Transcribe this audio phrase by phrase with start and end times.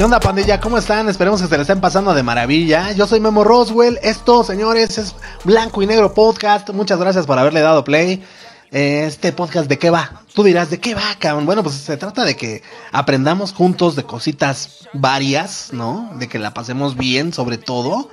[0.00, 0.58] ¿Qué onda, pandilla?
[0.62, 1.10] ¿Cómo están?
[1.10, 2.92] Esperemos que se les estén pasando de maravilla.
[2.92, 3.98] Yo soy Memo Roswell.
[4.02, 5.14] Esto, señores, es
[5.44, 6.70] Blanco y Negro Podcast.
[6.70, 8.24] Muchas gracias por haberle dado play.
[8.72, 10.22] Eh, Este podcast, ¿de qué va?
[10.32, 11.44] Tú dirás, ¿de qué va, cabrón?
[11.44, 12.62] Bueno, pues se trata de que
[12.92, 16.10] aprendamos juntos de cositas varias, ¿no?
[16.14, 18.08] De que la pasemos bien, sobre todo.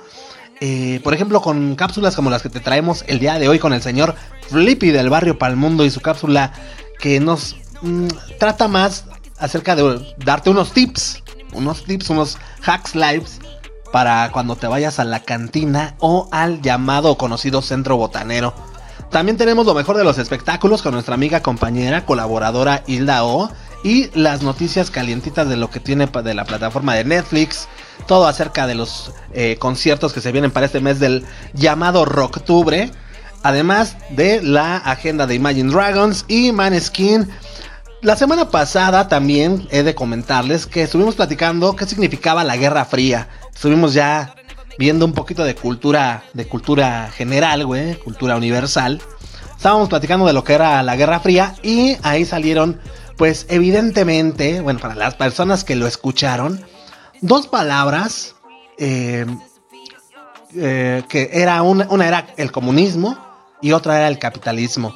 [0.60, 3.72] Eh, por ejemplo, con cápsulas como las que te traemos el día de hoy con
[3.72, 4.14] el señor
[4.50, 6.52] Flippy del barrio Palmundo y su cápsula
[7.00, 9.06] que nos mm, trata más
[9.38, 13.40] acerca de darte unos tips, unos tips, unos hacks lives
[13.92, 18.54] para cuando te vayas a la cantina o al llamado o conocido centro botanero.
[19.10, 23.50] También tenemos lo mejor de los espectáculos con nuestra amiga, compañera, colaboradora Hilda O.
[23.84, 27.68] Y las noticias calientitas de lo que tiene de la plataforma de Netflix.
[28.06, 31.24] Todo acerca de los eh, conciertos que se vienen para este mes del
[31.54, 32.90] llamado Rocktubre.
[33.44, 37.28] Además de la agenda de Imagine Dragons y Maneskin.
[38.00, 43.28] La semana pasada también he de comentarles que estuvimos platicando qué significaba la Guerra Fría.
[43.52, 44.36] Estuvimos ya
[44.78, 49.02] viendo un poquito de cultura, de cultura general, güey, cultura universal.
[49.56, 52.80] Estábamos platicando de lo que era la Guerra Fría y ahí salieron,
[53.16, 56.64] pues evidentemente, bueno, para las personas que lo escucharon,
[57.20, 58.36] dos palabras
[58.78, 59.26] eh,
[60.54, 63.18] eh, que era una, una era el comunismo
[63.60, 64.94] y otra era el capitalismo.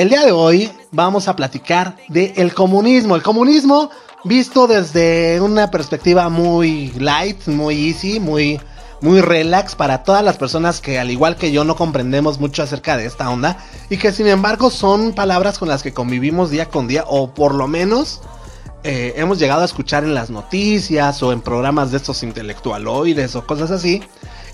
[0.00, 3.90] El día de hoy vamos a platicar de el comunismo, el comunismo
[4.24, 8.58] visto desde una perspectiva muy light, muy easy, muy
[9.02, 12.96] muy relax para todas las personas que al igual que yo no comprendemos mucho acerca
[12.96, 13.58] de esta onda
[13.90, 17.54] y que sin embargo son palabras con las que convivimos día con día o por
[17.54, 18.22] lo menos
[18.84, 23.46] eh, hemos llegado a escuchar en las noticias o en programas de estos intelectualoides o
[23.46, 24.02] cosas así.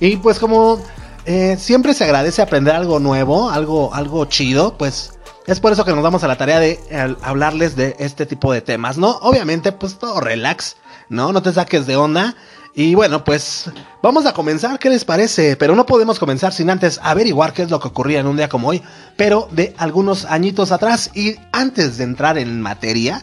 [0.01, 0.81] Y pues como
[1.25, 5.13] eh, siempre se agradece aprender algo nuevo, algo, algo chido, pues
[5.47, 6.81] es por eso que nos damos a la tarea de
[7.23, 9.11] hablarles de este tipo de temas, ¿no?
[9.23, 10.77] Obviamente, pues todo relax,
[11.09, 11.33] ¿no?
[11.33, 12.35] No te saques de onda.
[12.79, 13.71] Y bueno, pues
[14.03, 15.57] vamos a comenzar, ¿qué les parece?
[15.57, 18.51] Pero no podemos comenzar sin antes averiguar qué es lo que ocurría en un día
[18.51, 18.83] como hoy,
[19.17, 21.11] pero de algunos añitos atrás.
[21.15, 23.23] Y antes de entrar en materia,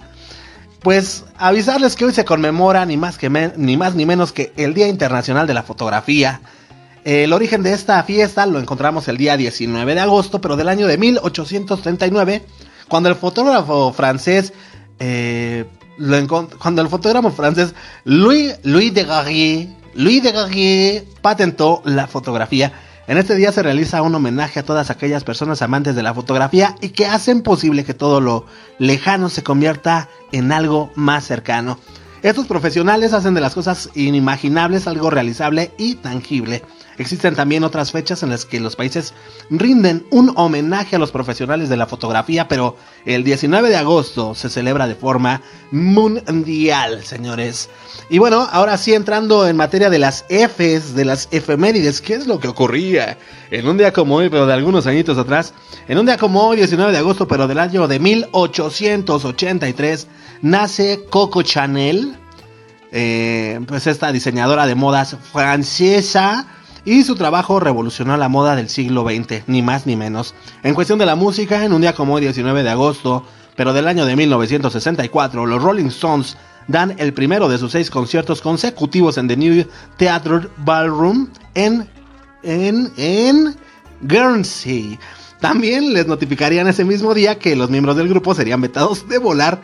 [0.84, 4.74] pues avisarles que hoy se conmemora ni más, que ni, más ni menos que el
[4.74, 6.42] Día Internacional de la Fotografía.
[7.04, 10.88] El origen de esta fiesta lo encontramos el día 19 de agosto, pero del año
[10.88, 12.46] de 1839,
[12.88, 14.54] cuando el fotógrafo francés
[15.00, 15.66] eh,
[16.60, 22.74] cuando el fotógrafo francés Louis, de Garrier, Louis de Garrier patentó la fotografía.
[23.06, 26.76] En este día se realiza un homenaje a todas aquellas personas amantes de la fotografía
[26.80, 28.46] y que hacen posible que todo lo
[28.80, 31.80] lejano se convierta en algo más cercano.
[32.22, 36.64] Estos profesionales hacen de las cosas inimaginables algo realizable y tangible.
[36.98, 39.14] Existen también otras fechas en las que los países
[39.50, 44.50] rinden un homenaje a los profesionales de la fotografía, pero el 19 de agosto se
[44.50, 47.70] celebra de forma mundial, señores.
[48.10, 52.28] Y bueno, ahora sí entrando en materia de las Fs, de las efemérides, ¿qué es
[52.28, 53.18] lo que ocurría
[53.50, 55.56] en un día como hoy, pero de algunos añitos atrás?
[55.88, 60.08] En un día como hoy, 19 de agosto, pero del año de 1883,
[60.42, 62.16] nace Coco Chanel,
[62.92, 66.46] eh, pues esta diseñadora de modas francesa
[66.86, 70.34] y su trabajo revolucionó la moda del siglo XX, ni más ni menos.
[70.64, 73.88] En cuestión de la música, en un día como hoy, 19 de agosto, pero del
[73.88, 79.28] año de 1964, los Rolling Stones dan el primero de sus seis conciertos consecutivos en
[79.28, 79.66] The New
[79.98, 81.88] Theatre Ballroom en,
[82.44, 83.56] en, en
[84.02, 85.00] Guernsey.
[85.40, 89.62] También les notificarían ese mismo día que los miembros del grupo serían vetados de volar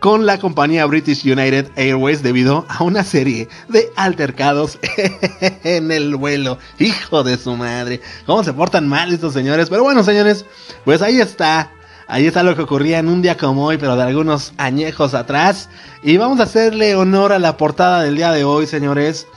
[0.00, 4.78] con la compañía British United Airways debido a una serie de altercados
[5.62, 6.58] en el vuelo.
[6.78, 8.00] Hijo de su madre.
[8.26, 9.68] ¿Cómo se portan mal estos señores?
[9.68, 10.46] Pero bueno, señores,
[10.84, 11.70] pues ahí está.
[12.08, 15.68] Ahí está lo que ocurría en un día como hoy, pero de algunos añejos atrás.
[16.02, 19.28] Y vamos a hacerle honor a la portada del día de hoy, señores.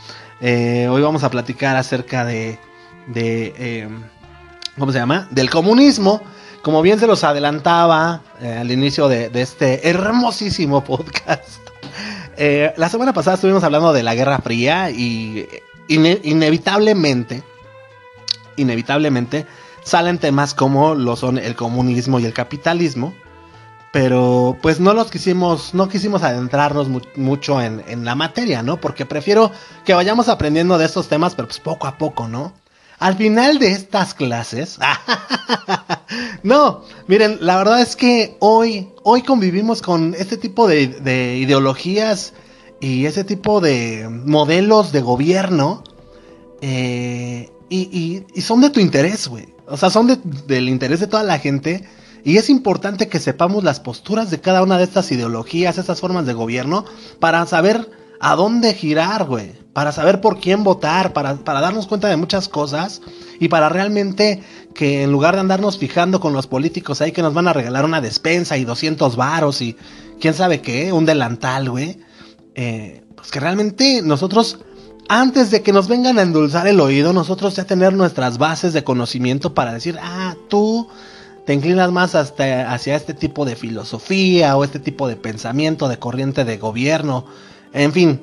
[0.41, 2.57] Eh, hoy vamos a platicar acerca de...
[3.07, 3.89] de eh,
[4.79, 5.27] ¿Cómo se llama?
[5.29, 6.23] Del comunismo.
[6.63, 11.59] Como bien se los adelantaba eh, al inicio de, este hermosísimo podcast,
[12.37, 15.45] eh, la semana pasada estuvimos hablando de la Guerra Fría y
[15.89, 17.43] ine inevitablemente,
[18.55, 19.45] inevitablemente
[19.83, 23.13] salen temas como lo son el comunismo y el capitalismo,
[23.91, 28.77] pero pues no los quisimos, no quisimos adentrarnos mu mucho en, en, la materia, ¿no?
[28.77, 29.51] Porque prefiero
[29.83, 32.53] que vayamos aprendiendo de estos temas, pero pues poco a poco, ¿no?
[33.03, 34.79] Al final de estas clases,
[36.43, 42.31] no, miren, la verdad es que hoy, hoy convivimos con este tipo de, de ideologías
[42.79, 45.83] y ese tipo de modelos de gobierno
[46.61, 49.53] eh, y, y, y, son de tu interés, güey.
[49.67, 50.17] O sea, son de,
[50.47, 51.83] del interés de toda la gente
[52.23, 56.25] y es importante que sepamos las posturas de cada una de estas ideologías, estas formas
[56.25, 56.85] de gobierno,
[57.19, 57.85] para saber
[58.23, 59.51] a dónde girar, güey.
[59.73, 63.01] Para saber por quién votar, para, para darnos cuenta de muchas cosas
[63.37, 64.41] y para realmente
[64.73, 67.83] que en lugar de andarnos fijando con los políticos ahí que nos van a regalar
[67.83, 69.75] una despensa y 200 varos y
[70.21, 71.99] quién sabe qué, un delantal, güey.
[72.55, 74.59] Eh, pues que realmente nosotros,
[75.09, 78.85] antes de que nos vengan a endulzar el oído, nosotros ya tener nuestras bases de
[78.85, 80.87] conocimiento para decir, ah, tú
[81.45, 85.99] te inclinas más hasta, hacia este tipo de filosofía o este tipo de pensamiento, de
[85.99, 87.25] corriente de gobierno,
[87.73, 88.21] en fin.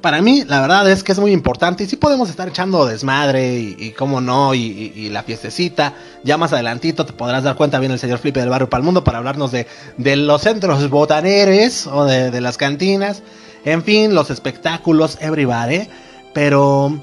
[0.00, 3.58] Para mí, la verdad es que es muy importante y sí podemos estar echando desmadre
[3.58, 5.94] y, cómo no, y, la fiestecita.
[6.22, 8.84] Ya más adelantito te podrás dar cuenta, bien el señor Flipe del Barrio para el
[8.84, 9.66] Mundo para hablarnos de,
[9.96, 13.24] de los centros botaneres o de, de las cantinas.
[13.64, 15.88] En fin, los espectáculos, everybody.
[16.32, 17.00] Pero,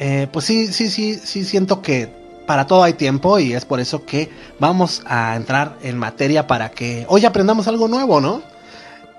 [0.00, 2.08] eh, pues sí, sí, sí, sí siento que
[2.46, 6.70] para todo hay tiempo y es por eso que vamos a entrar en materia para
[6.70, 8.42] que hoy aprendamos algo nuevo, ¿no?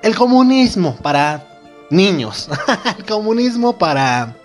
[0.01, 1.46] El comunismo para
[1.89, 2.49] niños,
[2.97, 4.35] el comunismo para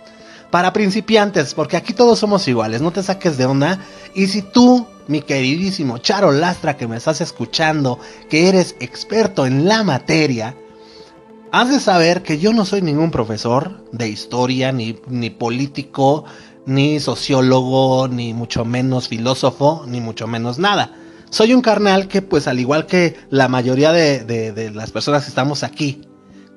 [0.52, 3.78] para principiantes, porque aquí todos somos iguales, no te saques de onda.
[4.14, 7.98] Y si tú, mi queridísimo Charo Lastra, que me estás escuchando,
[8.28, 10.54] que eres experto en la materia,
[11.52, 16.26] has de saber que yo no soy ningún profesor de historia, ni, ni político,
[16.66, 20.92] ni sociólogo, ni mucho menos filósofo, ni mucho menos nada.
[21.30, 25.62] Soy un carnal que, pues al igual que la mayoría de, las personas que estamos
[25.62, 26.02] aquí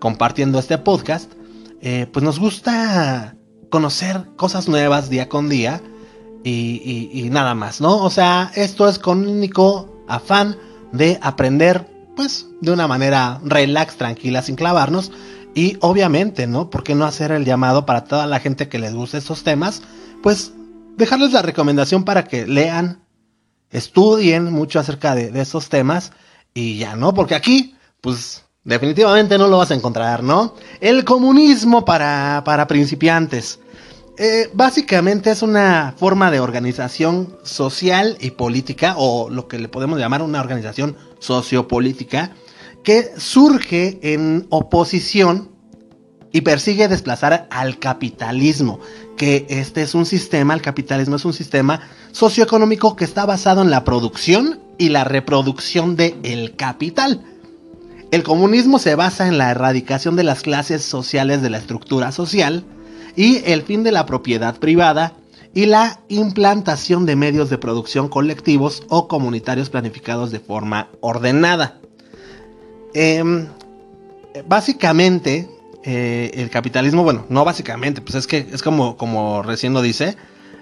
[0.05, 1.31] compartiendo este podcast,
[1.81, 3.35] eh, pues nos gusta
[3.71, 5.81] conocer cosas nuevas día con día
[6.43, 8.03] y, nada más, ¿no?
[8.03, 10.57] O sea, esto es con único afán
[10.91, 15.11] de aprender, pues, de una manera relax, tranquila, sin clavarnos
[15.55, 16.69] y obviamente, ¿no?
[16.69, 19.81] ¿Por qué no hacer el llamado para toda la gente que les guste estos temas?
[20.21, 20.53] Pues
[20.97, 23.01] dejarles la recomendación para que lean,
[23.71, 26.11] estudien mucho acerca de, estos temas
[26.53, 27.15] y ya, ¿no?
[27.15, 30.55] Porque aquí, pues definitivamente no lo vas a encontrar, ¿no?
[30.81, 33.59] El comunismo para, para principiantes.
[34.17, 39.99] Eh, básicamente es una forma de organización social y política, o lo que le podemos
[39.99, 42.31] llamar una organización sociopolítica,
[42.83, 45.49] que surge en oposición
[46.31, 48.79] y persigue desplazar al capitalismo,
[49.15, 53.69] que este es un sistema, el capitalismo es un sistema socioeconómico que está basado en
[53.69, 57.34] la producción y la reproducción del el capital.
[58.11, 62.63] El comunismo se basa en la erradicación de las clases sociales de la estructura social
[63.15, 65.13] y el fin de la propiedad privada
[65.53, 71.79] y la implantación de medios de producción colectivos o comunitarios planificados de forma ordenada.
[72.93, 73.47] Em,
[74.47, 75.49] básicamente,
[75.83, 80.17] eh, el capitalismo, bueno, no básicamente, pues es que es como, como recién lo dice,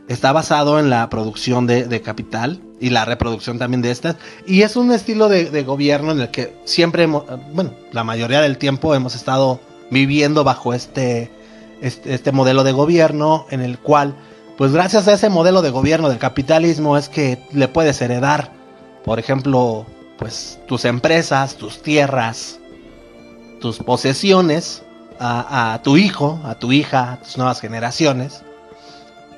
[0.07, 4.17] está basado en la producción de, capital y la reproducción también de estas.
[4.45, 8.95] Y es un estilo de, gobierno en el que siempre, bueno, la mayoría del tiempo
[8.95, 9.59] hemos estado
[9.89, 11.31] viviendo bajo este,
[11.81, 14.15] este, este, modelo de gobierno en el cual,
[14.57, 18.51] pues gracias a ese modelo de gobierno del capitalismo es que le puedes heredar,
[19.05, 19.85] por ejemplo,
[20.17, 22.59] pues tus empresas, tus tierras,
[23.59, 24.83] tus posesiones
[25.19, 28.43] a, tu hijo, a tu hija, a tus nuevas generaciones.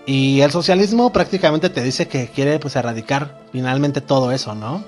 [0.05, 4.83] Y el socialismo prácticamente te dice que quiere pues erradicar finalmente todo eso, ¿no?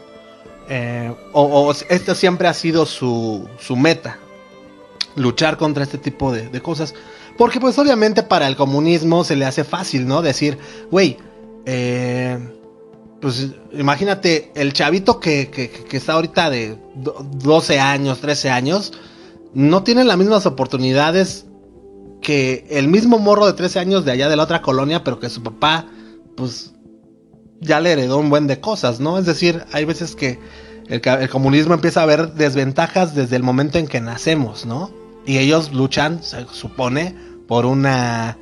[0.70, 4.20] Eh, o, esto siempre ha sido su, su meta,
[5.16, 6.94] luchar contra este tipo de, de, cosas.
[7.38, 10.22] Porque pues obviamente para el comunismo se le hace fácil, ¿no?
[10.22, 10.58] Decir,
[10.92, 11.18] güey,
[11.66, 12.38] eh,
[13.22, 18.94] pues imagínate, el chavito que, que, está ahorita de 12 años, 13 años,
[19.54, 21.47] no tiene las mismas oportunidades
[22.22, 25.30] que el mismo morro de 13 años de allá de la otra colonia, pero que
[25.30, 25.86] su papá,
[26.36, 26.74] pues,
[27.60, 29.18] ya le heredó un buen de cosas, ¿no?
[29.18, 30.40] Es decir, hay veces que
[30.88, 34.92] el, comunismo empieza a ver desventajas desde el momento en que nacemos, ¿no?
[35.26, 37.16] Y ellos luchan, se supone,
[37.48, 38.38] por una,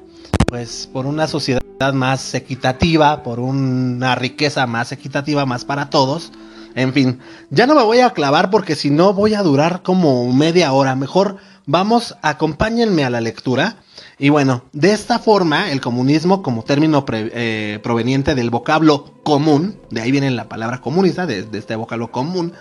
[0.47, 1.61] pues, por una sociedad
[1.93, 6.31] más equitativa, por una riqueza más equitativa, más para todos.
[6.75, 10.31] En fin, ya no me voy a clavar porque si no voy a durar como
[10.33, 10.95] media hora.
[10.95, 13.77] Mejor vamos, acompáñenme a la lectura.
[14.19, 20.01] Y bueno, de esta forma, el comunismo como término eh, proveniente del vocablo común, de
[20.01, 22.53] ahí viene la palabra comunista, de este vocablo común,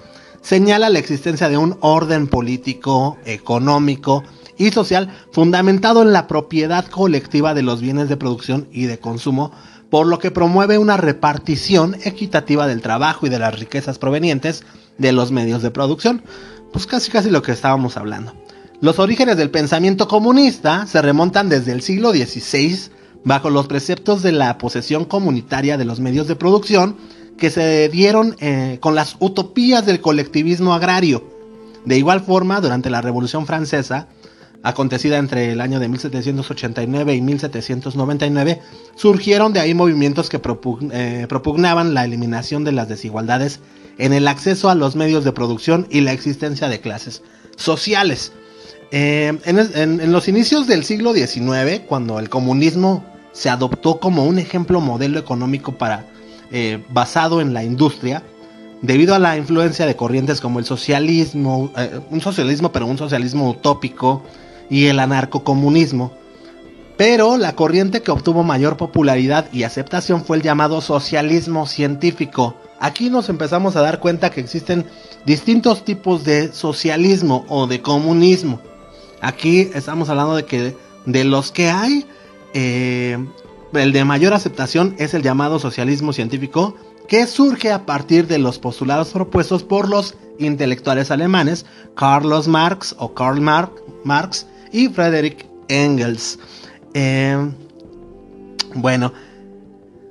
[0.42, 4.22] señala la existencia de un orden político, económico,
[4.56, 9.52] y social fundamentado en la propiedad colectiva de los bienes de producción y de consumo,
[9.94, 14.64] por lo que promueve una repartición equitativa del trabajo y de las riquezas provenientes
[14.98, 16.24] de los medios de producción.
[16.72, 18.34] Pues casi casi lo que estábamos hablando.
[18.80, 22.76] Los orígenes del pensamiento comunista se remontan desde el siglo XVI
[23.22, 26.96] bajo los preceptos de la posesión comunitaria de los medios de producción
[27.38, 31.22] que se dieron eh, con las utopías del colectivismo agrario.
[31.84, 34.08] De igual forma, durante la Revolución Francesa,
[34.64, 38.62] acontecida entre el año de 1789 y 1799,
[38.96, 40.40] surgieron de ahí movimientos que
[40.90, 43.60] eh, propugnaban la eliminación de las desigualdades
[43.98, 47.22] en el acceso a los medios de producción y la existencia de clases
[47.56, 48.32] sociales.
[48.90, 54.80] Eh, en, los inicios del siglo XIX, cuando el comunismo se adoptó como un ejemplo
[54.80, 56.06] modelo económico para,
[56.50, 58.22] eh, basado en la industria,
[58.80, 61.70] debido a la influencia de corrientes como el socialismo,
[62.10, 64.22] un socialismo pero un socialismo utópico,
[64.70, 66.12] y el anarcocomunismo.
[66.96, 72.56] Pero la corriente que obtuvo mayor popularidad y aceptación fue el llamado socialismo científico.
[72.78, 74.86] Aquí nos empezamos a dar cuenta que existen
[75.26, 78.60] distintos tipos de socialismo o de comunismo.
[79.20, 82.06] Aquí estamos hablando de que de los que hay,
[82.52, 83.18] eh,
[83.72, 86.76] el de mayor aceptación es el llamado socialismo científico,
[87.08, 93.14] que surge a partir de los postulados propuestos por los intelectuales alemanes Carlos Marx o
[93.14, 96.38] Karl Marx y Frederick Engels.
[96.94, 97.50] Eh,
[98.74, 99.12] bueno,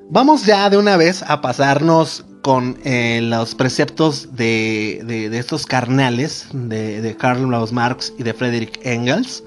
[0.10, 7.01] vamos ya de una vez a pasarnos con eh, los preceptos de, estos carnales de,
[7.01, 9.43] de Karl Marx y de Frederick Engels.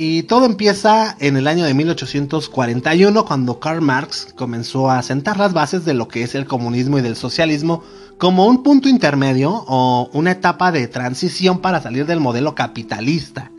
[0.00, 5.52] Y todo empieza en el año de 1841 cuando Karl Marx comenzó a sentar las
[5.52, 7.82] bases de lo que es el comunismo y del socialismo
[8.18, 13.50] como un punto intermedio o una etapa de transición para salir del modelo capitalista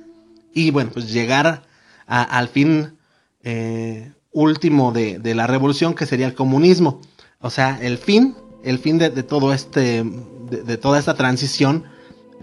[0.53, 1.63] y bueno, pues llegar
[2.07, 2.97] al fin
[3.43, 7.01] eh, último de, la revolución que sería el comunismo.
[7.39, 11.85] O sea, el fin, el fin de, todo este, de, toda esta transición,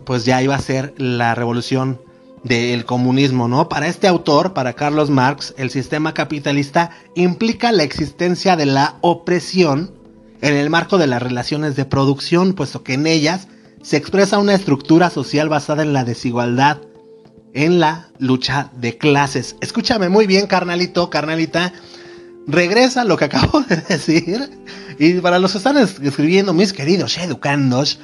[0.04, 2.00] pues ya iba a ser la revolución
[2.42, 3.68] del comunismo, ¿no?
[3.68, 9.92] Para este autor, para Carlos Marx, el sistema capitalista implica la existencia de la opresión
[10.40, 13.48] en el marco de las relaciones de producción, puesto que en ellas
[13.82, 16.78] se expresa una estructura social basada en la desigualdad,
[17.56, 19.56] en la lucha de clases.
[19.62, 21.72] Escúchame muy bien, carnalito, carnalita.
[22.46, 24.50] Regresa lo que acabo de decir.
[24.98, 27.98] Y para los que están escribiendo, mis queridos educandos,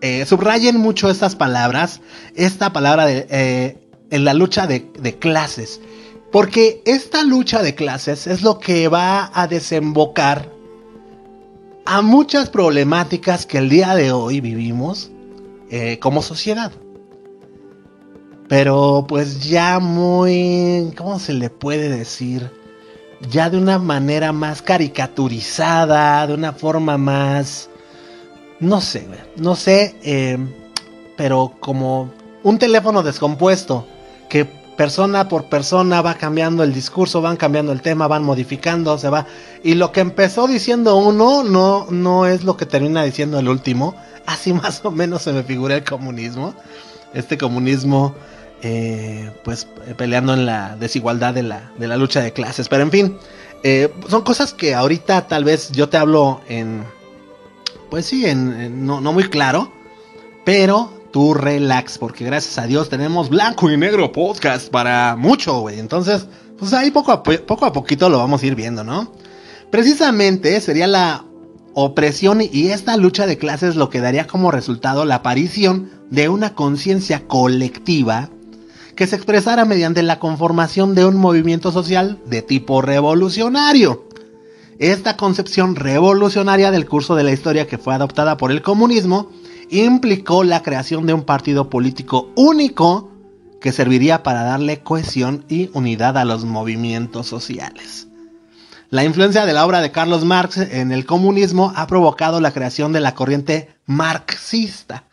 [0.00, 2.00] eh, subrayen mucho estas palabras.
[2.36, 3.78] Esta palabra de, eh,
[4.10, 5.80] en la lucha de, clases.
[6.30, 10.52] Porque esta lucha de clases es lo que va a desembocar
[11.84, 15.10] a muchas problemáticas que el día de hoy vivimos
[15.68, 16.70] eh, como sociedad.
[18.48, 22.50] Pero pues ya muy, ¿cómo se le puede decir?
[23.30, 27.70] Ya de una manera más caricaturizada, de una forma más...
[28.60, 30.52] No sé, no sé, em,
[31.16, 32.10] pero como
[32.42, 33.86] un teléfono descompuesto,
[34.28, 39.08] que persona por persona va cambiando el discurso, van cambiando el tema, van modificando, se
[39.08, 39.26] va.
[39.62, 43.94] Y lo que empezó diciendo uno no, no es lo que termina diciendo el último.
[44.26, 46.54] Así más o menos se me figura el comunismo.
[47.12, 48.14] Este comunismo
[48.66, 52.70] eh, pues eh, peleando en la desigualdad de la, de la lucha de clases.
[52.70, 53.18] Pero en fin,
[53.62, 56.82] eh, son cosas que ahorita tal vez yo te hablo en,
[57.90, 59.70] pues sí, en, no, muy claro,
[60.46, 65.78] pero tú relax, porque gracias a Dios tenemos blanco y negro podcast para mucho, güey.
[65.78, 66.26] Entonces,
[66.58, 69.12] pues ahí poco a, poco a poquito lo vamos a ir viendo, ¿no?
[69.70, 71.26] Precisamente sería la
[71.74, 76.54] opresión y esta lucha de clases lo que daría como resultado la aparición de una
[76.54, 78.30] conciencia colectiva
[78.96, 84.08] que se expresara mediante la conformación de un movimiento social de tipo revolucionario.
[84.78, 89.30] Esta concepción revolucionaria del curso de la historia que fue adoptada por el comunismo
[89.70, 93.10] implicó la creación de un partido político único
[93.60, 98.08] que serviría para darle cohesión y unidad a los movimientos sociales.
[98.90, 102.92] La influencia de la obra de Carlos Marx en el comunismo ha provocado la creación
[102.92, 105.04] de la corriente marxista,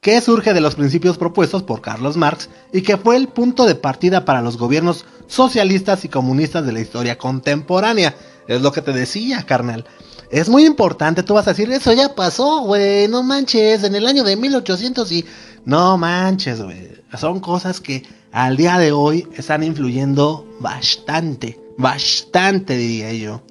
[0.00, 3.74] que surge de los principios propuestos por Carlos Marx y que fue el punto de
[3.74, 8.14] partida para los gobiernos socialistas y comunistas de la historia contemporánea.
[8.48, 9.84] Es lo que te decía, carnal.
[10.30, 14.06] Es muy importante, tú vas a decir, eso ya pasó, güey, no manches, en el
[14.06, 15.24] año de 1800 y...
[15.64, 17.02] No manches, güey.
[17.18, 23.42] Son cosas que al día de hoy están influyendo bastante, bastante diría yo.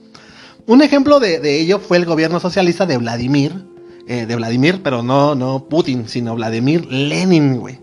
[0.65, 3.68] Un ejemplo de, de ello fue el gobierno socialista de Vladimir
[4.09, 7.79] eh, de Vladimir, pero no, no Putin, sino Vladimir Lenin, güey.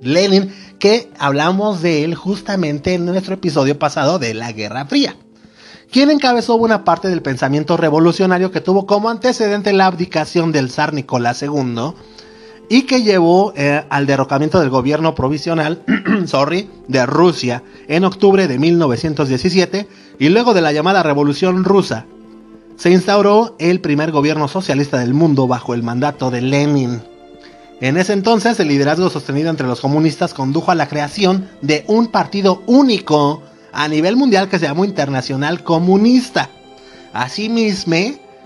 [0.00, 5.16] Lenin, que hablamos de él justamente en nuestro episodio pasado de la Guerra Fría,
[5.90, 10.94] quien encabezó una parte del pensamiento revolucionario que tuvo como antecedente la abdicación del zar
[10.94, 11.92] Nicolás II
[12.68, 15.82] y que llevó eh, al derrocamiento del gobierno provisional,
[16.26, 19.88] sorry, de Rusia en octubre de 1917
[20.20, 22.06] y luego de la llamada Revolución Rusa
[22.76, 27.02] se instauró el primer gobierno socialista del mundo bajo el mandato de Lenin.
[27.80, 32.08] En ese entonces, el liderazgo sostenido entre los comunistas condujo a la creación de un
[32.08, 36.48] partido único a nivel mundial que se llamó Internacional Comunista.
[37.12, 37.96] Asimismo,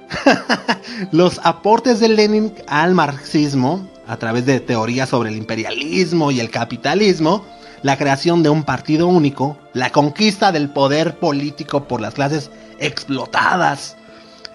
[1.12, 6.50] los aportes de Lenin al marxismo, a través de teorías sobre el imperialismo y el
[6.50, 7.44] capitalismo,
[7.82, 13.97] la creación de un partido único, la conquista del poder político por las clases explotadas.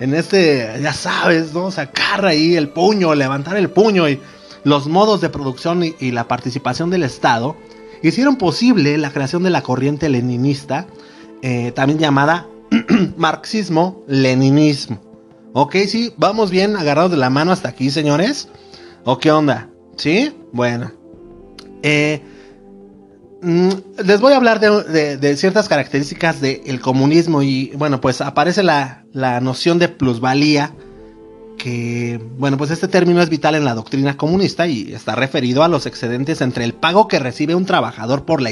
[0.03, 1.71] En este, ya sabes, ¿no?
[1.71, 4.19] Sacar ahí el puño, levantar el puño y
[4.65, 7.55] los modos de producción y, la participación del Estado
[8.01, 10.87] hicieron posible la creación de la corriente leninista,
[11.41, 12.49] eh, también llamada
[13.15, 14.99] marxismo-leninismo.
[15.53, 18.49] Ok, sí, vamos bien agarrados de la mano hasta aquí, señores.
[19.05, 19.69] ¿O qué onda?
[19.95, 20.35] ¿Sí?
[20.51, 20.91] Bueno.
[21.81, 22.21] Eh,
[23.43, 29.39] les voy a hablar de, ciertas características del comunismo y bueno, pues aparece la, la
[29.41, 30.71] noción de plusvalía
[31.57, 35.67] que, bueno, pues este término es vital en la doctrina comunista y está referido a
[35.67, 38.51] los excedentes entre el pago que recibe un trabajador por la,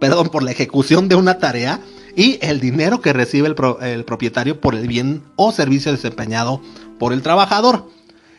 [0.00, 1.80] perdón, por la ejecución de una tarea
[2.16, 6.60] y el dinero que recibe el, propietario por el bien o servicio desempeñado
[6.98, 7.88] por el trabajador.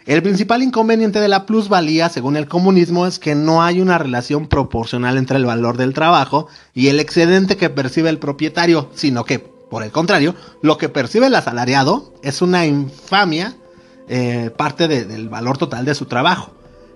[0.09, 4.47] El principal inconveniente de la plusvalía, según el comunismo, es que no hay una relación
[4.47, 9.37] proporcional entre el valor del trabajo y el excedente que percibe el propietario, sino que,
[9.37, 13.55] por el contrario, lo que percibe el asalariado es una infamia
[14.07, 16.55] eh, parte del valor total de su trabajo.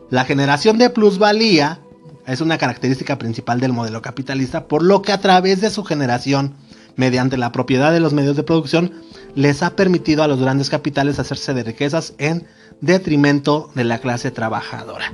[0.10, 1.82] La generación de plusvalía
[2.26, 6.56] es una característica principal del modelo capitalista, por lo que a través de su generación,
[6.96, 8.92] mediante la propiedad de los medios de producción,
[9.36, 12.48] les ha permitido a los grandes capitales hacerse de riquezas en
[12.84, 15.14] detrimento de la clase trabajadora.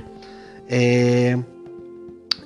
[0.68, 1.40] Eh,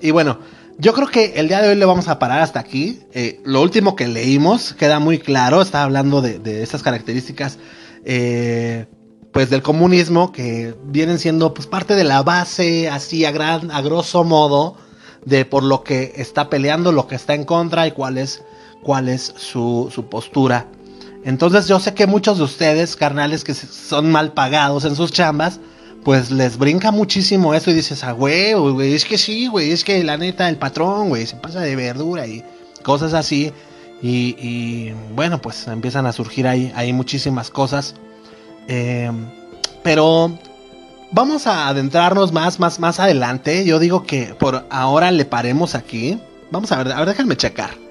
[0.00, 0.38] y bueno,
[0.78, 3.00] yo creo que el día de hoy le vamos a parar hasta aquí.
[3.12, 7.58] Eh, lo último que leímos queda muy claro, está hablando de, de esas características
[9.32, 13.80] pues del comunismo que vienen siendo pues parte de la base así a gran a
[13.80, 14.76] grosso modo
[15.24, 18.42] de por lo que está peleando, lo que está en contra y cuál es
[18.84, 20.68] cuál es su, su postura.
[21.24, 25.58] Entonces yo sé que muchos de ustedes, carnales que son mal pagados en sus chambas,
[26.04, 28.52] pues les brinca muchísimo eso y dices, ah, güey,
[28.94, 32.26] es que sí, güey, es que la neta, el patrón, güey, se pasa de verdura
[32.26, 32.44] y
[32.82, 33.52] cosas así.
[34.02, 37.94] Y, bueno, pues empiezan a surgir ahí, ahí muchísimas cosas.
[38.68, 39.10] Eh,
[39.82, 40.38] pero
[41.10, 43.64] vamos a adentrarnos más, más, más adelante.
[43.64, 46.18] Yo digo que por ahora le paremos aquí.
[46.50, 47.83] Vamos a ver, a ver, déjenme checar.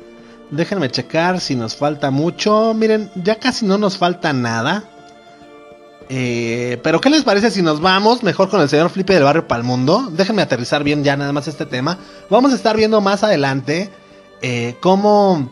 [0.56, 2.74] Déjenme checar si nos falta mucho.
[2.74, 4.84] Miren, ya casi no nos falta nada.
[6.10, 9.48] Eh, pero ¿qué les parece si nos vamos mejor con el señor Flipe del barrio
[9.48, 10.10] Palmundo?
[10.12, 11.98] Déjenme aterrizar bien ya nada más este tema.
[12.30, 13.90] Vamos a estar viendo más adelante
[14.42, 15.50] eh, cómo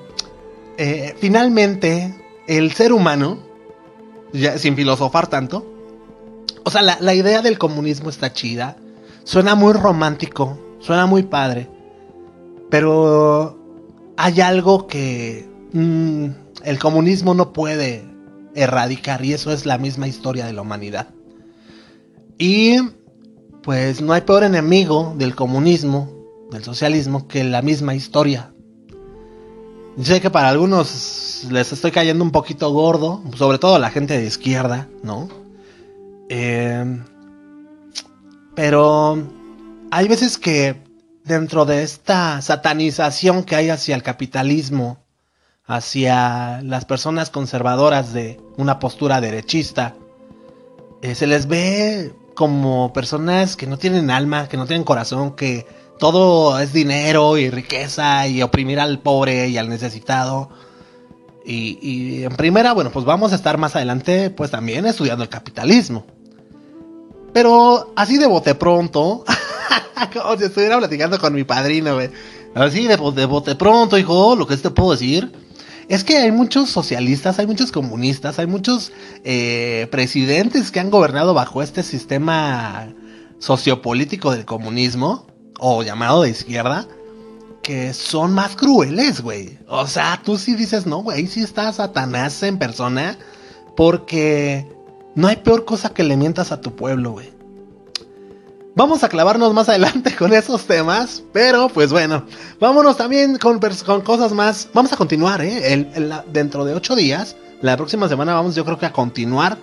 [1.19, 3.37] finalmente el ser humano
[4.33, 5.65] ya, sin filosofar tanto.
[6.63, 8.77] O sea, la, idea del comunismo está chida.
[9.23, 11.69] Suena muy romántico, suena muy padre.
[12.69, 13.57] Pero
[14.23, 16.25] hay algo que mm,
[16.63, 18.05] el comunismo no puede
[18.53, 21.07] erradicar y eso es la misma historia de la humanidad.
[22.37, 22.77] Y
[23.63, 26.11] pues no hay peor enemigo del comunismo,
[26.51, 28.53] del socialismo, que la misma historia.
[29.99, 34.27] Sé que para algunos les estoy cayendo un poquito gordo, sobre todo la gente de
[34.27, 35.29] izquierda, ¿no?
[36.29, 37.01] Eh,
[38.53, 39.17] pero
[39.89, 40.90] hay veces que
[41.23, 44.97] dentro de esta satanización que hay hacia el capitalismo,
[45.65, 49.95] hacia las personas conservadoras de una postura derechista,
[51.01, 55.65] eh, se les ve como personas que no tienen alma, que no tienen corazón, que
[55.99, 60.49] todo es dinero y riqueza y oprimir al pobre y al necesitado.
[61.45, 66.05] Y, en primera, bueno, pues vamos a estar más adelante, pues también estudiando el capitalismo.
[67.33, 69.23] Pero así de bote pronto,
[70.13, 72.09] como si estuviera platicando con mi padrino, güey.
[72.53, 75.31] Así de, de bote pronto, hijo, lo que te puedo decir
[75.91, 81.33] es que hay muchos socialistas, hay muchos comunistas, hay muchos eh, presidentes que han gobernado
[81.33, 82.87] bajo este sistema
[83.39, 85.27] sociopolítico del comunismo
[85.59, 86.87] o llamado de izquierda,
[87.61, 89.59] que son más crueles, güey.
[89.67, 93.17] O sea, tú sí dices, no, güey, sí está Satanás en persona,
[93.75, 94.65] porque
[95.15, 97.31] no hay peor cosa que le mientas a tu pueblo, güey.
[98.73, 102.25] Vamos a clavarnos más adelante con esos temas, pero pues bueno,
[102.59, 103.59] vámonos también con,
[104.03, 104.69] cosas más.
[104.73, 105.87] Vamos a continuar, ¿eh?
[106.31, 109.57] dentro de ocho días, la próxima semana vamos yo creo que a continuar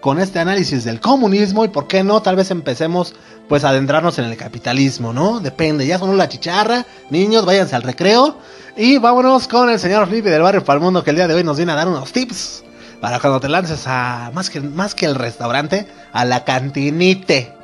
[0.00, 3.14] con este análisis del comunismo y por qué no, tal vez empecemos
[3.48, 5.40] pues a adentrarnos en el capitalismo, ¿no?
[5.40, 8.38] Depende, ya sonó la chicharra, niños, váyanse al recreo
[8.76, 11.56] y vámonos con el señor Felipe del barrio Palmundo que el día de hoy nos
[11.56, 12.64] viene a dar unos tips
[13.00, 17.59] para cuando te lances a más que, más que el restaurante, a la cantinite.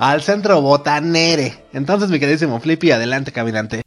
[0.00, 1.66] Al centro Botanere.
[1.74, 3.82] Entonces, mi queridísimo Flippy, adelante, caminante.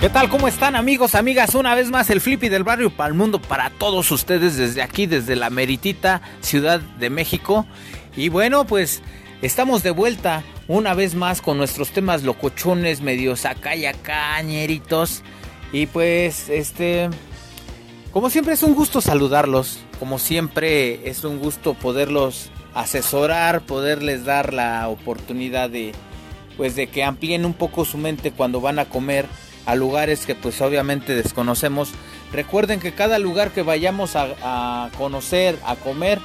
[0.00, 0.28] ¿Qué tal?
[0.28, 1.54] ¿Cómo están amigos, amigas?
[1.54, 5.06] Una vez más el Flippy del barrio para el mundo, para todos ustedes desde aquí,
[5.06, 7.66] desde la meritita Ciudad de México.
[8.14, 9.00] Y bueno, pues
[9.40, 14.42] estamos de vuelta una vez más con nuestros temas locochones, medios acá y acá.
[15.72, 17.10] Y pues, este,
[18.12, 24.54] como siempre es un gusto saludarlos, como siempre es un gusto poderlos asesorar, poderles dar
[24.54, 25.92] la oportunidad de,
[26.56, 29.26] pues de que amplíen un poco su mente cuando van a comer
[29.66, 31.90] a lugares que pues obviamente desconocemos.
[32.32, 36.18] Recuerden que cada lugar que vayamos a, conocer, a comer,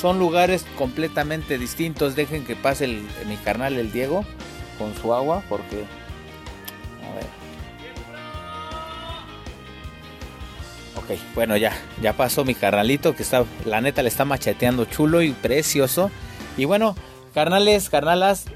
[0.00, 2.16] son lugares completamente distintos.
[2.16, 4.24] Dejen que pase el, mi carnal el Diego
[4.78, 5.84] con su agua porque...
[11.08, 15.22] Ok, bueno ya, ya pasó mi carnalito que está, la neta le está macheteando chulo
[15.22, 16.10] y precioso.
[16.56, 16.96] Y bueno,
[17.32, 18.46] carnales, carnalas,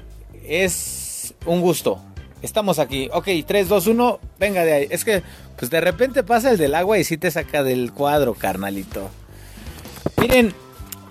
[0.43, 2.01] es un gusto
[2.41, 3.09] Estamos aquí.
[3.13, 4.19] Ok, 3, 2, 1.
[4.39, 4.87] Venga de ahí.
[4.89, 5.21] Es que,
[5.57, 9.11] pues de repente pasa el del agua y sí te saca del cuadro, carnalito.
[10.19, 10.53] Miren,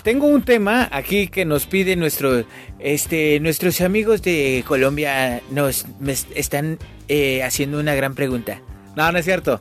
[0.03, 2.45] tengo un tema aquí que nos pide nuestro,
[2.81, 5.41] este, nuestros amigos de Colombia.
[5.51, 5.87] Nos
[6.35, 8.61] están eh, haciendo una gran pregunta.
[8.97, 9.61] No, no es cierto.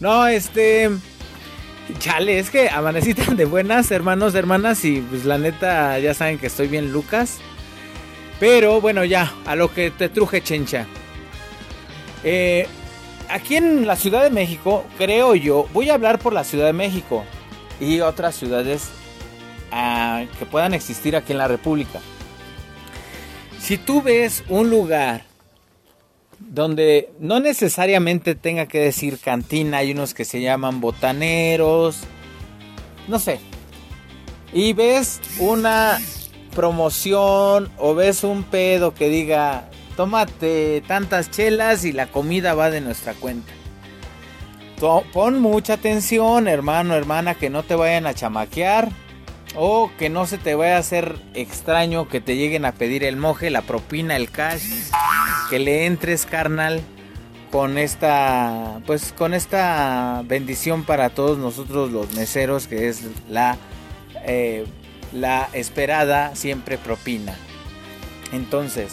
[0.00, 0.90] No, este.
[1.98, 4.84] Chale, es que amanecí tan de buenas, hermanos, hermanas.
[4.84, 7.38] Y pues la neta, ya saben que estoy bien, Lucas.
[8.38, 10.86] Pero bueno, ya, a lo que te truje, chencha.
[12.24, 12.66] Eh,
[13.28, 16.72] aquí en la Ciudad de México, creo yo, voy a hablar por la Ciudad de
[16.72, 17.24] México
[17.80, 18.90] y otras ciudades
[19.72, 22.00] ah, que puedan existir aquí en la República.
[23.58, 25.29] Si tú ves un lugar
[26.50, 32.00] donde no necesariamente tenga que decir cantina, hay unos que se llaman botaneros,
[33.06, 33.38] no sé,
[34.52, 36.00] y ves una
[36.54, 42.80] promoción o ves un pedo que diga tómate tantas chelas y la comida va de
[42.80, 43.52] nuestra cuenta.
[45.12, 48.88] Pon mucha atención, hermano, hermana, que no te vayan a chamaquear
[49.54, 53.16] o que no se te vaya a hacer extraño que te lleguen a pedir el
[53.16, 54.62] moje, la propina, el cash,
[55.48, 56.80] que le entres carnal
[57.50, 63.58] con esta pues con esta bendición para todos nosotros los meseros que es la
[64.24, 64.66] eh,
[65.12, 67.34] la esperada siempre propina.
[68.32, 68.92] Entonces,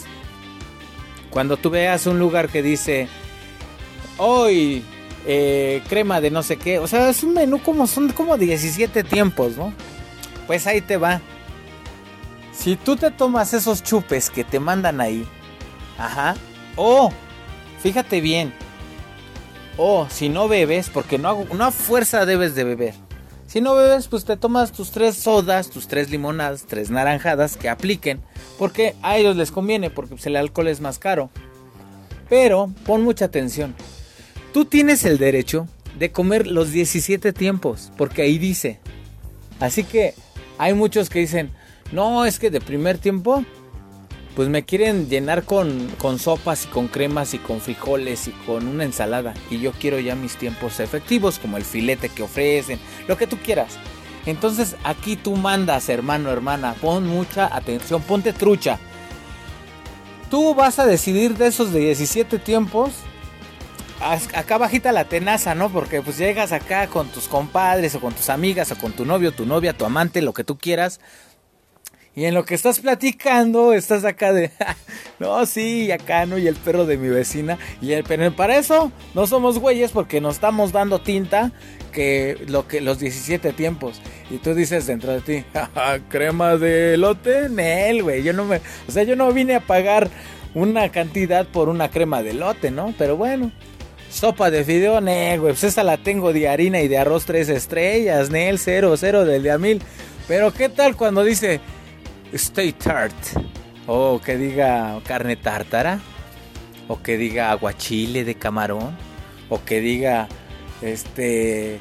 [1.30, 3.08] cuando tú veas un lugar que dice,
[4.16, 4.82] hoy
[5.26, 9.04] eh, crema de no sé qué, o sea, es un menú como son como 17
[9.04, 9.72] tiempos, ¿no?
[10.48, 11.20] Pues ahí te va.
[12.52, 15.24] Si tú te tomas esos chupes que te mandan ahí,
[15.96, 16.34] ajá,
[16.74, 17.12] o,
[17.80, 18.52] fíjate bien,
[19.76, 22.94] o si no bebes, porque no, no a fuerza debes de beber.
[23.46, 27.68] Si no bebes, pues te tomas tus tres sodas, tus tres limonadas, tres naranjadas que
[27.68, 28.20] apliquen.
[28.58, 31.30] Porque a ellos les conviene, porque pues, el alcohol es más caro.
[32.28, 33.74] Pero pon mucha atención.
[34.52, 38.80] Tú tienes el derecho de comer los 17 tiempos, porque ahí dice.
[39.60, 40.14] Así que
[40.58, 41.50] hay muchos que dicen,
[41.92, 43.44] no, es que de primer tiempo
[44.38, 48.68] pues me quieren llenar con, con sopas y con cremas y con frijoles y con
[48.68, 49.34] una ensalada.
[49.50, 53.36] Y yo quiero ya mis tiempos efectivos, como el filete que ofrecen, lo que tú
[53.38, 53.78] quieras.
[54.26, 58.78] Entonces aquí tú mandas, hermano, hermana, pon mucha atención, ponte trucha.
[60.30, 62.92] Tú vas a decidir de esos de 17 tiempos.
[64.00, 65.70] Acá bajita la tenaza, ¿no?
[65.70, 69.32] Porque pues llegas acá con tus compadres o con tus amigas o con tu novio,
[69.32, 71.00] tu novia, tu amante, lo que tú quieras.
[72.14, 74.50] Y en lo que estás platicando, estás acá de,
[75.20, 77.58] no, sí, acá no, y el perro de mi vecina.
[77.80, 81.52] Y el, pero para eso no somos güeyes porque nos estamos dando tinta
[81.92, 84.00] que, lo que los 17 tiempos.
[84.30, 85.44] Y tú dices dentro de ti,
[86.08, 88.22] crema de lote, Nel, güey.
[88.22, 90.10] Yo no me, o sea, yo no vine a pagar
[90.54, 92.94] una cantidad por una crema de lote, ¿no?
[92.98, 93.52] Pero bueno,
[94.10, 95.52] sopa de fideo, Nel, güey.
[95.52, 99.42] Pues esa la tengo de harina y de arroz tres estrellas, Nel, cero, cero del
[99.42, 99.82] de a mil.
[100.26, 101.60] Pero ¿qué tal cuando dice
[102.32, 103.14] Stay Tart.
[103.86, 106.00] O que diga carne tártara.
[106.88, 108.96] O que diga aguachile de camarón.
[109.48, 110.28] O que diga
[110.82, 111.78] este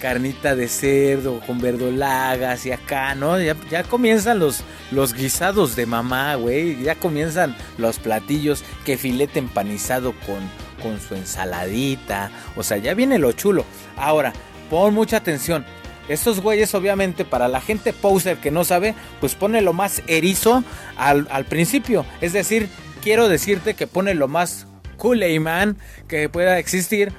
[0.00, 3.40] carnita de cerdo con verdolagas y acá, ¿no?
[3.40, 6.82] Ya, ya comienzan los, los guisados de mamá, güey.
[6.82, 10.40] Ya comienzan los platillos que filete empanizado con,
[10.82, 12.30] con su ensaladita.
[12.56, 13.64] O sea, ya viene lo chulo.
[13.96, 14.32] Ahora,
[14.70, 15.64] pon mucha atención.
[16.08, 20.64] Estos güeyes, obviamente, para la gente poser que no sabe, pues pone lo más erizo
[20.96, 22.04] al, principio.
[22.20, 22.68] Es decir,
[23.02, 24.66] quiero decirte que pone lo más
[24.96, 27.12] cool man que pueda existir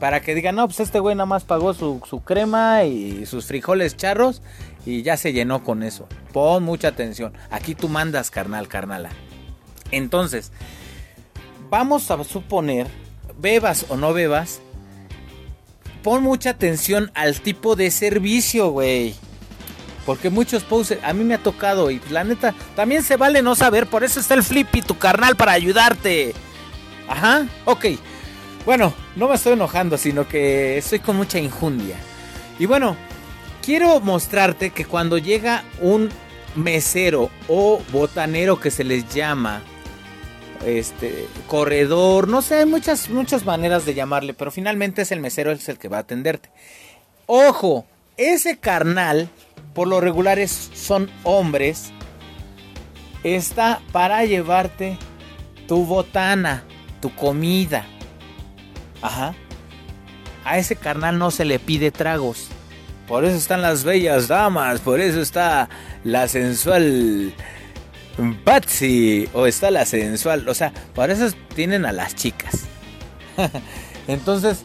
[0.00, 3.46] Para que digan, no, pues este güey nada más pagó su, su crema y sus
[3.46, 4.42] frijoles charros
[4.86, 6.06] y ya se llenó con eso.
[6.32, 7.32] Pon mucha atención.
[7.50, 9.10] Aquí tú mandas, carnal, carnala.
[9.90, 10.52] Entonces,
[11.70, 12.86] vamos a suponer,
[13.38, 14.60] bebas o no bebas,
[16.02, 19.14] pon mucha atención al tipo de servicio, güey.
[20.06, 23.54] Porque muchos poses, a mí me ha tocado y la neta, también se vale no
[23.54, 26.34] saber, por eso está el Flippy, tu carnal, para ayudarte.
[27.08, 27.86] Ajá, ok.
[28.64, 31.96] Bueno, no me estoy enojando, sino que estoy con mucha injundia.
[32.58, 32.96] Y bueno,
[33.62, 36.08] quiero mostrarte que cuando llega un
[36.54, 39.62] mesero o botanero que se les llama,
[40.64, 45.52] este, corredor, no sé, hay muchas, muchas maneras de llamarle, pero finalmente es el mesero
[45.52, 46.50] es el que va a atenderte.
[47.26, 47.84] Ojo,
[48.16, 49.28] ese carnal
[49.78, 51.92] por lo regular son hombres,
[53.22, 54.98] está para llevarte
[55.68, 56.64] tu botana,
[57.00, 57.86] tu comida.
[59.02, 59.34] Ajá.
[60.44, 62.48] A ese carnal no se le pide tragos.
[63.06, 65.68] Por eso están las bellas damas, por eso está
[66.02, 67.32] la sensual
[68.44, 72.66] Patsy o está la sensual, o sea, por eso tienen a las chicas.
[74.08, 74.64] Entonces,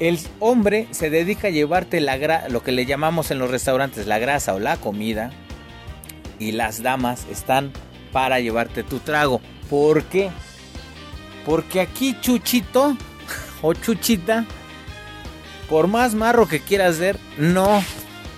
[0.00, 4.18] el hombre se dedica a llevarte la lo que le llamamos en los restaurantes la
[4.18, 5.30] grasa o la comida.
[6.38, 7.72] Y las damas están
[8.10, 9.40] para llevarte tu trago.
[9.70, 10.30] ¿Por qué?
[11.46, 12.96] Porque aquí Chuchito
[13.62, 14.44] o Chuchita,
[15.68, 17.82] por más marro que quieras ver, no.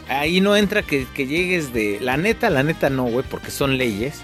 [0.08, 1.98] Ahí no entra que, que llegues de...
[2.00, 4.20] La neta, la neta no, güey, porque son leyes.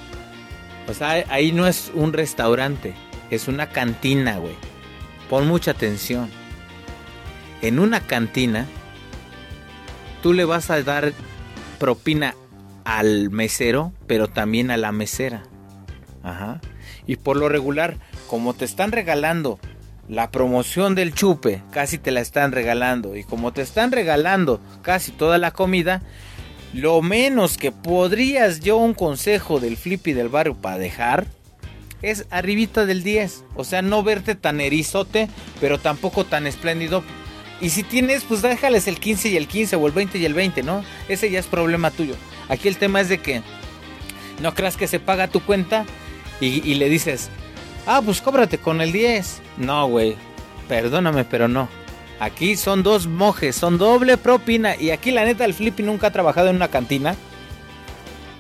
[0.89, 2.95] O sea, ahí no es un restaurante,
[3.31, 4.55] es una cantina, güey.
[5.29, 6.31] Pon mucha atención
[7.63, 8.67] en una cantina,
[10.23, 11.13] tú le vas a dar
[11.79, 12.35] propina
[12.85, 15.43] al mesero, pero también a la mesera.
[16.23, 16.61] Ajá.
[17.07, 19.59] Y por lo regular, como te están regalando
[20.11, 23.17] la promoción del chupe, casi te la están regalando.
[23.17, 26.03] Y como te están regalando casi toda la comida,
[26.75, 31.27] lo menos que podrías yo un consejo del flippy del barrio para dejar
[32.03, 33.45] es arribita del 10.
[33.55, 35.29] O sea, no verte tan erizote,
[35.61, 37.03] pero tampoco tan espléndido
[37.61, 40.35] y si tienes, pues déjales el 15 y el 15 o el 20 y el
[40.35, 40.83] 20, ¿no?
[41.09, 42.15] Ese ya es problema tuyo.
[42.49, 43.43] Aquí el tema es de que
[44.41, 45.85] no creas que se paga tu cuenta
[46.41, 47.29] y, le dices,
[47.87, 49.43] ah, pues cóbrate con el 10.
[49.59, 50.17] No, güey,
[50.69, 51.69] perdóname, pero no.
[52.19, 54.77] Aquí son dos mojes, son doble propina.
[54.77, 57.15] Y aquí la neta el Flippy nunca ha trabajado en una cantina.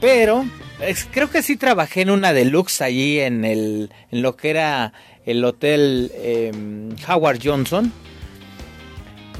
[0.00, 0.44] Pero
[1.10, 4.92] creo que sí trabajé en una deluxe allí en, el, en lo que era
[5.26, 7.92] el hotel em, Howard Johnson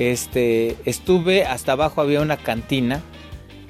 [0.00, 3.02] este, estuve hasta abajo, había una cantina.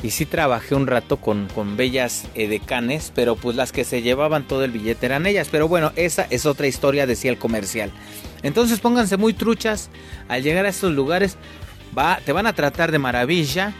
[0.02, 4.48] Y sí trabajé un rato con, con bellas edecanes, pero pues las que se llevaban
[4.48, 5.48] todo el billete eran ellas.
[5.50, 7.90] Pero bueno, esa es otra historia, decía el comercial.
[8.42, 9.90] Entonces pónganse muy truchas
[10.28, 11.36] al llegar a estos lugares.
[11.96, 13.74] Va, te van a tratar de maravilla.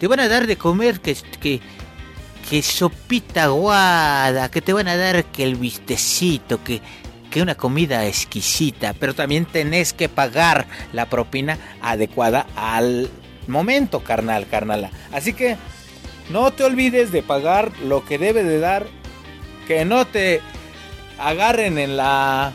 [0.00, 1.60] Te van a dar de comer que, que,
[2.48, 6.80] que sopita guada, que te van a dar que el vistecito, que,
[7.30, 13.10] que una comida exquisita, pero también tenés que pagar la propina adecuada al
[13.46, 14.90] momento, carnal, carnala.
[15.12, 15.56] Así que
[16.30, 18.86] no te olvides de pagar lo que debe de dar,
[19.66, 20.40] que no te
[21.18, 22.52] agarren en la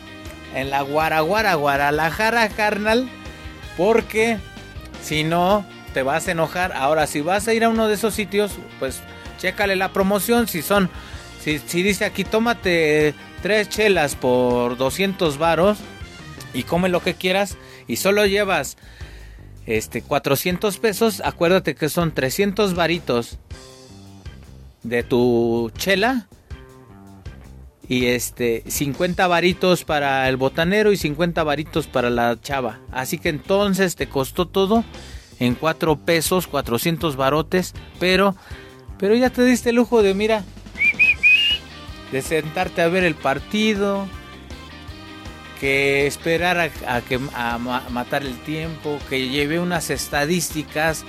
[0.54, 3.08] en la guaraguara guaralajara, carnal,
[3.76, 4.38] porque
[5.02, 6.72] si no te vas a enojar.
[6.72, 9.02] Ahora si vas a ir a uno de esos sitios, pues
[9.38, 10.90] chécale la promoción si son
[11.42, 15.78] si, si dice aquí tómate tres chelas por 200 varos
[16.54, 18.76] y come lo que quieras y solo llevas
[19.66, 23.38] este 400 pesos, acuérdate que son 300 varitos
[24.82, 26.28] de tu chela
[27.88, 32.80] y este 50 varitos para el botanero y 50 varitos para la chava.
[32.90, 34.84] Así que entonces te costó todo
[35.38, 38.36] en 4 pesos, 400 barotes, pero
[38.98, 40.42] pero ya te diste el lujo de mira,
[42.12, 44.06] de sentarte a ver el partido,
[45.60, 47.58] que esperar a, que, a
[47.90, 51.04] matar el tiempo, que lleve unas estadísticas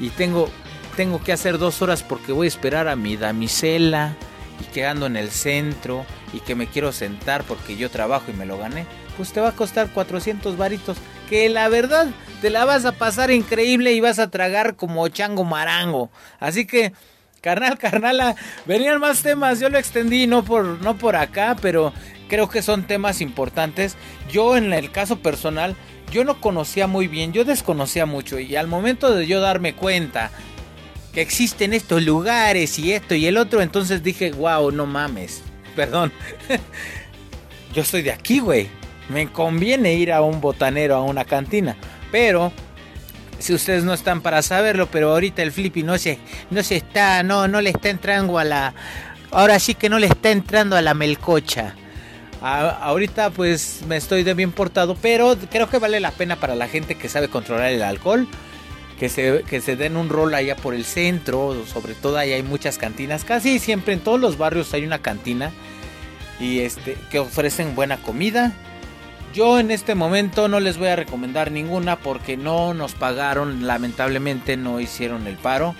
[0.00, 0.48] y tengo,
[0.96, 4.16] tengo que hacer dos horas porque voy a esperar a mi damisela
[4.60, 8.34] y que ando en el centro y que me quiero sentar porque yo trabajo y
[8.34, 8.86] me lo gané,
[9.16, 10.96] pues te va a costar 400 varitos,
[11.28, 12.08] que la verdad
[12.40, 16.10] te la vas a pasar increíble y vas a tragar como chango marango.
[16.40, 16.92] Así que
[17.42, 18.36] Carnal, carnala,
[18.66, 21.92] venían más temas, yo lo extendí no por, no por acá, pero
[22.32, 23.98] creo que son temas importantes.
[24.30, 25.76] Yo en el caso personal,
[26.10, 30.30] yo no conocía muy bien, yo desconocía mucho y al momento de yo darme cuenta
[31.12, 35.42] que existen estos lugares y esto y el otro, entonces dije, wow, no mames,
[35.76, 36.10] perdón,
[37.74, 38.70] yo soy de aquí, güey.
[39.10, 41.76] me conviene ir a un botanero, a una cantina.
[42.10, 42.50] Pero
[43.40, 46.18] si ustedes no están para saberlo, pero ahorita el Flippy no se,
[46.48, 48.72] no se está, no, no le está entrando a la,
[49.32, 51.74] ahora sí que no le está entrando a la melcocha.
[52.42, 56.68] Ahorita pues me estoy de bien portado, pero creo que vale la pena para la
[56.68, 58.26] gente que sabe controlar el alcohol.
[58.98, 62.44] Que se, que se den un rol allá por el centro, sobre todo ahí hay
[62.44, 65.50] muchas cantinas, casi siempre en todos los barrios hay una cantina
[66.38, 68.52] y este que ofrecen buena comida,
[69.32, 74.58] yo en este momento no les voy a recomendar ninguna porque no nos pagaron, lamentablemente
[74.58, 75.74] no hicieron el paro.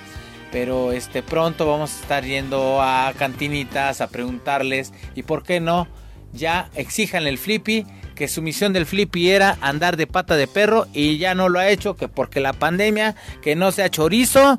[0.51, 5.87] Pero este pronto vamos a estar yendo a cantinitas a preguntarles y por qué no,
[6.33, 10.87] ya exijan el Flippy, que su misión del Flippy era andar de pata de perro
[10.93, 14.59] y ya no lo ha hecho, que porque la pandemia, que no sea chorizo.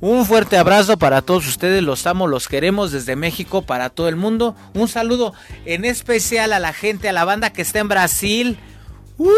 [0.00, 4.16] Un fuerte abrazo para todos ustedes, los amo, los queremos desde México para todo el
[4.16, 4.54] mundo.
[4.74, 5.32] Un saludo
[5.64, 8.58] en especial a la gente, a la banda que está en Brasil.
[9.16, 9.28] ¡Uh!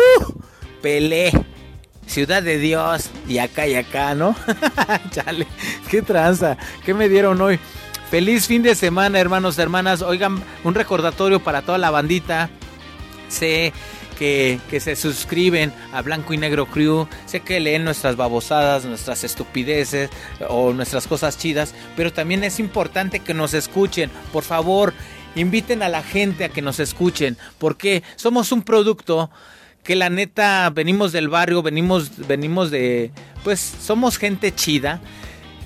[0.83, 1.33] Pelé,
[2.07, 4.35] Ciudad de Dios, y acá y acá, ¿no?
[5.11, 5.46] Chale,
[5.90, 7.59] qué tranza, qué me dieron hoy.
[8.11, 10.01] Feliz fin de semana, hermanos, hermanas.
[10.01, 12.51] Oigan, un recordatorio para toda la bandita.
[13.29, 13.73] Sé
[14.16, 17.09] que, se suscriben a Blanco y Negro Crew.
[17.27, 20.09] Sé que leen nuestras babosadas, nuestras estupideces
[20.49, 24.09] o nuestras cosas chidas, pero también es importante que nos escuchen.
[24.33, 24.95] Por favor,
[25.35, 29.31] inviten a la gente a que nos escuchen, porque somos un producto
[29.83, 33.11] que la neta venimos del barrio, venimos, venimos de,
[33.42, 35.01] pues somos gente chida,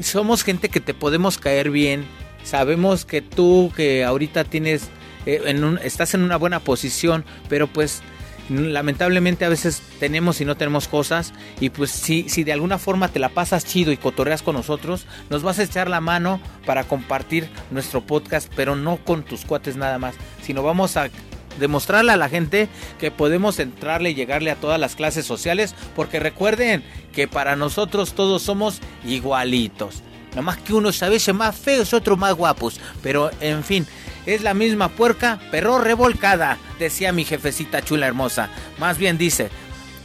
[0.02, 2.06] somos gente que te podemos caer bien.
[2.44, 4.88] Sabemos que tú que ahorita tienes,
[5.26, 8.02] eh, en estás en una buena posición, pero pues
[8.50, 13.08] lamentablemente a veces tenemos y no tenemos cosas y pues si, si de alguna forma
[13.08, 16.84] te la pasas chido y cotorreas con nosotros, nos vas a echar la mano para
[16.84, 21.10] compartir nuestro podcast, pero no con tus cuates nada más, sino vamos a
[21.58, 26.18] demostrarle a la gente que podemos entrarle y llegarle a todas las clases sociales, porque
[26.20, 30.02] recuerden que para nosotros todos somos igualitos.
[30.30, 32.80] Nada más que unos a veces más feos, otros más guapos.
[33.02, 33.86] Pero en fin,
[34.26, 38.50] es la misma puerca, pero revolcada, decía mi jefecita chula hermosa.
[38.78, 39.50] Más bien dice.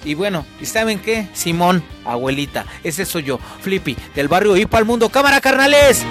[0.04, 1.28] Y bueno, ¿y saben qué?
[1.34, 5.10] Simón, abuelita, ese soy yo, Flippy, del barrio y para el mundo.
[5.10, 6.06] ¡Cámara, carnales!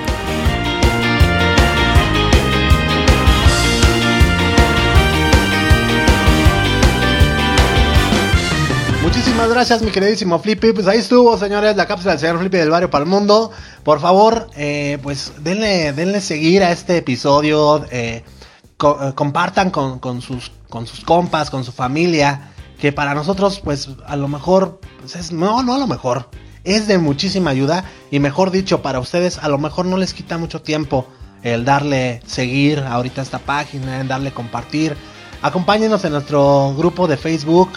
[9.16, 10.72] Muchísimas gracias, mi queridísimo Flippy.
[10.72, 13.53] Pues ahí estuvo, señores, la cápsula del señor Flippy del barrio para el mundo.
[13.85, 17.87] Por favor, eh, pues denle, denle seguir a este episodio.
[17.92, 22.50] Eh, eh, compartan con, sus, con sus compas, con su familia.
[22.77, 26.29] Que para nosotros, pues a lo mejor, pues es, no, no a lo mejor.
[26.64, 27.85] Es de muchísima ayuda.
[28.11, 31.07] Y mejor dicho, para ustedes, a lo mejor no les quita mucho tiempo
[31.44, 34.96] el darle seguir ahorita esta página, en darle compartir.
[35.40, 37.70] Acompáñenos en nuestro grupo de Facebook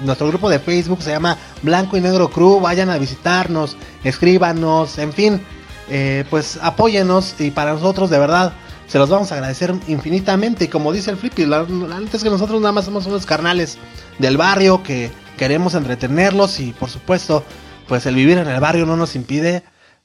[0.00, 2.60] nuestro grupo de Facebook se llama Blanco y Negro Crew.
[2.60, 5.40] Vayan a visitarnos, escríbanos, en fin,
[5.88, 8.52] eh, pues apóyenos y para nosotros de verdad
[8.86, 10.64] se los vamos a agradecer infinitamente.
[10.64, 11.66] Y como dice el Flippy, la,
[12.12, 13.78] es que nosotros nada más somos unos carnales
[14.18, 17.44] del barrio que queremos entretenerlos y por supuesto,
[17.86, 19.62] pues el vivir en el barrio no nos impide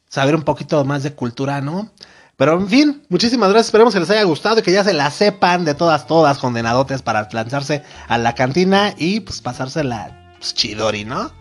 [0.09, 1.91] saber un poquito más de cultura, ¿no?
[2.35, 3.67] Pero en fin, muchísimas gracias.
[3.67, 7.01] Esperemos que les haya gustado y que ya se la sepan de todas, todas condenadotes
[7.01, 11.31] para lanzarse a la cantina y pues pasársela pues, chidori, ¿no?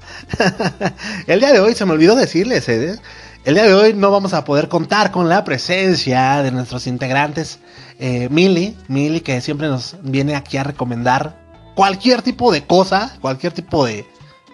[1.26, 3.00] el día de hoy se me olvidó decirles, ¿eh?
[3.44, 7.58] El día de hoy no vamos a poder contar con la presencia de nuestros integrantes.
[7.98, 11.36] Eh, Mili, Mili que siempre nos viene aquí a recomendar
[11.74, 14.06] cualquier tipo de cosa, cualquier tipo de,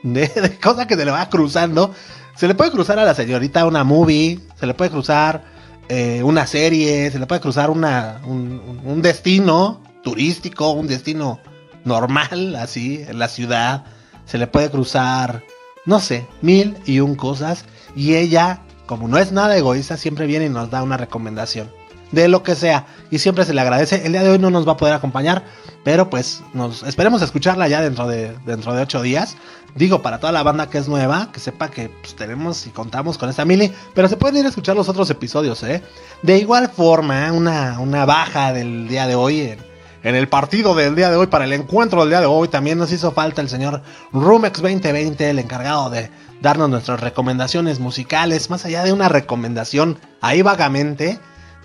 [0.04, 1.92] de, de cosa que se le va cruzando.
[2.36, 5.57] Se le puede cruzar a la señorita una movie, se le puede cruzar
[5.88, 11.40] eh, una serie, se le puede cruzar una, un, destino turístico, un destino
[11.84, 13.84] normal, así, en la ciudad.
[14.26, 15.42] Se le puede cruzar,
[15.86, 17.64] no sé, mil y un cosas.
[17.96, 21.70] Y ella, como no es nada egoísta, siempre viene y nos da una recomendación.
[22.12, 22.86] De lo que sea.
[23.10, 24.06] Y siempre se le agradece.
[24.06, 25.44] El día de hoy no nos va a poder acompañar.
[25.84, 29.36] Pero pues nos esperemos escucharla ya dentro de, dentro de ocho días.
[29.74, 33.16] Digo, para toda la banda que es nueva, que sepa que pues, tenemos y contamos
[33.16, 35.82] con esta mili, pero se pueden ir a escuchar los otros episodios, ¿eh?
[36.22, 39.58] De igual forma, una, una baja del día de hoy en,
[40.02, 42.78] en, el partido del día de hoy, para el encuentro del día de hoy, también
[42.78, 46.10] nos hizo falta el señor Rumex 2020, el encargado de
[46.40, 51.18] darnos nuestras recomendaciones musicales, más allá de una recomendación ahí vagamente,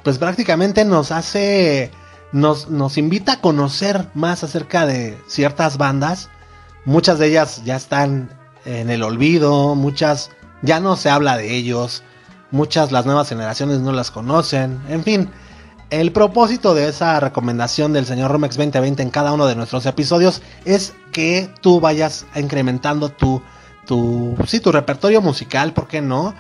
[0.04, 1.92] pues prácticamente nos hace,
[2.34, 6.30] nos, nos invita a conocer más acerca de ciertas bandas
[6.86, 8.30] Muchas de ellas ya están
[8.66, 10.32] en el olvido, muchas
[10.62, 12.04] ya no se habla de ellos,
[12.52, 15.30] muchas las nuevas generaciones no las conocen, en fin.
[15.90, 20.42] el propósito de esa recomendación del señor Romex 2020 en cada uno de nuestros episodios
[20.66, 23.42] es que tú vayas incrementando tu,
[23.86, 26.34] tu, sí, tu repertorio musical, ¿por qué no?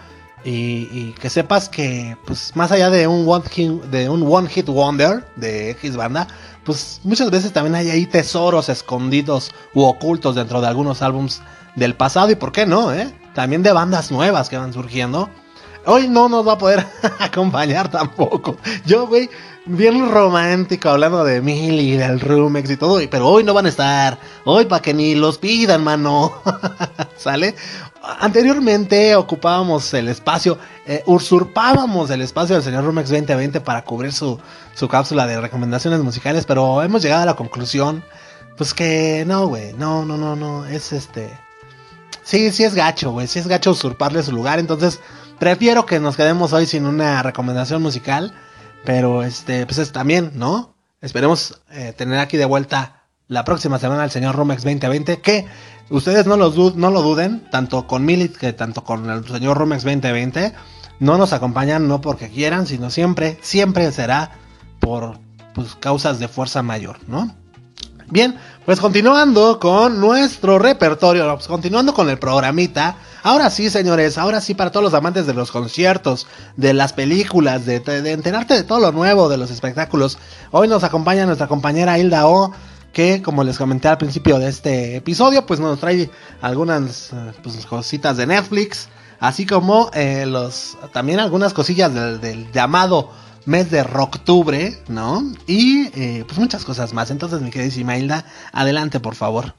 [0.46, 4.68] Y, que sepas que, pues, más allá de un one hit, de un one hit
[4.68, 6.28] wonder de X banda,
[6.66, 11.41] pues muchas veces también hay ahí tesoros escondidos u ocultos dentro de algunos álbums
[11.76, 13.14] del pasado y por qué no, ¿eh?
[13.34, 15.30] También de bandas nuevas que van surgiendo
[15.86, 16.86] Hoy no nos va a poder
[17.20, 18.58] acompañar tampoco.
[18.86, 19.30] Yo, güey,
[19.66, 23.70] bien romántico hablando de Mil y del Rumex y todo, pero hoy no van a
[23.70, 24.18] estar.
[24.46, 26.41] Hoy para que ni los pidan, mano.
[27.18, 27.56] ¿Sale?
[28.04, 34.39] Anteriormente ocupábamos el espacio, eh, usurpábamos el espacio del señor Rumex 2020 para cubrir su,
[34.74, 38.04] su cápsula de recomendaciones musicales, pero hemos llegado a la conclusión,
[38.58, 41.30] pues que no, güey, no, no, no, no, es este...
[42.24, 44.99] Sí, sí es gacho, güey, sí es gacho usurparle su lugar, entonces
[45.43, 48.34] Prefiero que nos quedemos hoy sin una recomendación musical.
[48.86, 50.74] Pero este, pues es también, ¿no?
[51.01, 55.20] Esperemos eh, tener aquí de vuelta la próxima semana al señor Romex 2020.
[55.20, 55.45] Que
[55.90, 59.84] ustedes no, los no lo duden, tanto con Milit que tanto con el señor Romex
[59.84, 60.54] 2020.
[61.00, 64.32] No nos acompañan no porque quieran, sino siempre, siempre será
[64.80, 65.18] por
[65.54, 67.34] pues, causas de fuerza mayor, ¿no?
[68.10, 72.98] Bien, pues continuando con nuestro repertorio, pues continuando con el programita.
[73.24, 76.28] Ahora sí, señores, ahora sí para todos los amantes de los conciertos,
[76.58, 77.78] de las películas, de,
[78.12, 80.18] enterarte de todo lo nuevo, de los espectáculos.
[80.52, 82.52] Hoy nos acompaña nuestra compañera Hilda O,
[82.94, 86.10] que como les comenté al principio de este episodio, pues nos trae
[86.41, 88.88] algunas eh, pues, cositas de Netflix,
[89.20, 93.10] así como eh, los también algunas cosillas del, llamado
[93.46, 95.24] mes de octubre, ¿no?
[95.48, 97.12] Y eh, pues muchas cosas más.
[97.12, 99.56] Entonces, mi querida Hilda, adelante, por favor.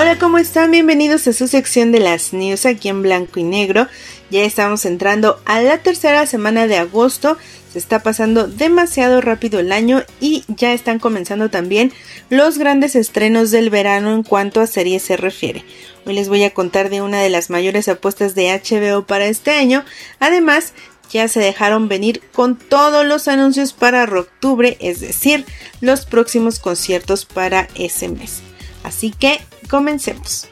[0.00, 0.70] Hola, ¿cómo están?
[0.70, 3.86] Bienvenidos a su sección de las news aquí en blanco y negro.
[4.30, 7.36] Ya estamos entrando a la tercera semana de agosto.
[7.70, 11.92] Se está pasando demasiado rápido el año y ya están comenzando también
[12.30, 15.66] los grandes estrenos del verano en cuanto a series se refiere.
[16.06, 19.50] Hoy les voy a contar de una de las mayores apuestas de HBO para este
[19.50, 19.84] año.
[20.18, 20.72] Además,
[21.12, 25.44] ya se dejaron venir con todos los anuncios para octubre, es decir,
[25.82, 28.40] los próximos conciertos para ese mes.
[28.82, 29.40] Así que
[29.70, 30.48] comencemos.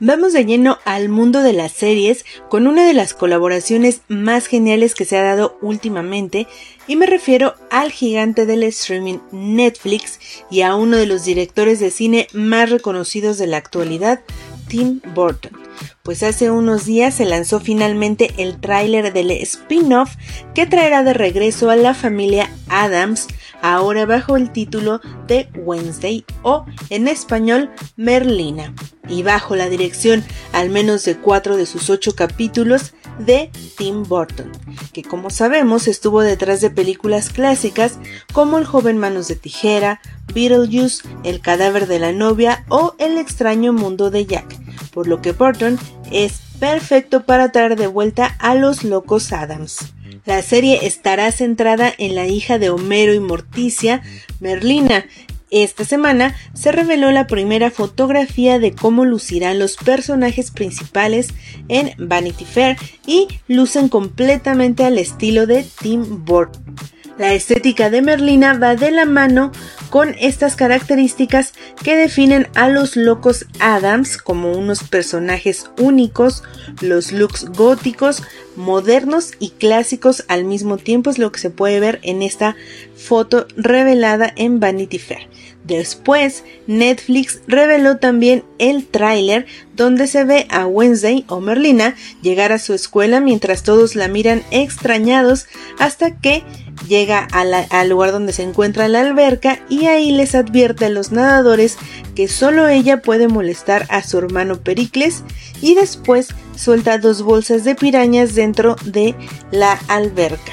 [0.00, 4.94] Vamos de lleno al mundo de las series con una de las colaboraciones más geniales
[4.94, 6.46] que se ha dado últimamente
[6.86, 10.20] y me refiero al gigante del streaming Netflix
[10.52, 14.20] y a uno de los directores de cine más reconocidos de la actualidad,
[14.68, 15.67] Tim Burton
[16.08, 20.16] pues hace unos días se lanzó finalmente el tráiler del spin-off
[20.54, 23.26] que traerá de regreso a la familia Adams,
[23.60, 28.74] ahora bajo el título de Wednesday o en español Merlina,
[29.06, 34.50] y bajo la dirección al menos de cuatro de sus ocho capítulos de Tim Burton,
[34.94, 37.98] que como sabemos estuvo detrás de películas clásicas
[38.32, 40.00] como El joven manos de tijera,
[40.32, 44.58] Beetlejuice, El cadáver de la novia o El extraño mundo de Jack,
[44.92, 45.78] por lo que Burton
[46.12, 49.92] es perfecto para traer de vuelta a los locos Adams.
[50.24, 54.02] La serie estará centrada en la hija de Homero y Morticia,
[54.40, 55.06] Merlina.
[55.50, 61.28] Esta semana se reveló la primera fotografía de cómo lucirán los personajes principales
[61.68, 66.76] en Vanity Fair y lucen completamente al estilo de Tim Burton.
[67.18, 69.50] La estética de Merlina va de la mano
[69.90, 71.52] con estas características
[71.82, 76.44] que definen a los locos Adams como unos personajes únicos,
[76.80, 78.22] los looks góticos,
[78.54, 82.54] modernos y clásicos al mismo tiempo es lo que se puede ver en esta
[82.94, 85.28] foto revelada en Vanity Fair.
[85.64, 89.46] Después, Netflix reveló también el tráiler
[89.76, 94.42] donde se ve a Wednesday o Merlina llegar a su escuela mientras todos la miran
[94.50, 95.46] extrañados
[95.78, 96.42] hasta que
[96.86, 101.76] llega al lugar donde se encuentra la alberca y ahí les advierte a los nadadores
[102.14, 105.24] que solo ella puede molestar a su hermano Pericles
[105.60, 109.14] y después suelta dos bolsas de pirañas dentro de
[109.50, 110.52] la alberca.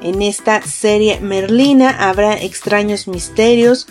[0.00, 3.86] En esta serie Merlina habrá extraños misterios,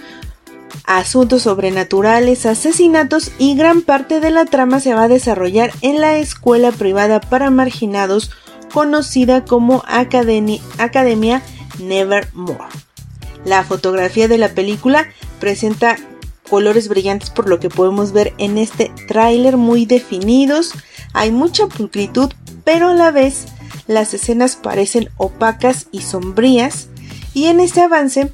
[0.86, 6.17] asuntos sobrenaturales, asesinatos y gran parte de la trama se va a desarrollar en la
[6.17, 8.32] escuela privada para marginados
[8.74, 11.41] conocida como Academia
[11.80, 12.65] Nevermore.
[13.45, 15.07] La fotografía de la película
[15.39, 15.97] presenta
[16.49, 20.74] colores brillantes por lo que podemos ver en este tráiler muy definidos.
[21.13, 22.32] Hay mucha pulcritud,
[22.63, 23.45] pero a la vez
[23.88, 26.89] las escenas parecen opacas y sombrías.
[27.34, 28.32] Y en este avance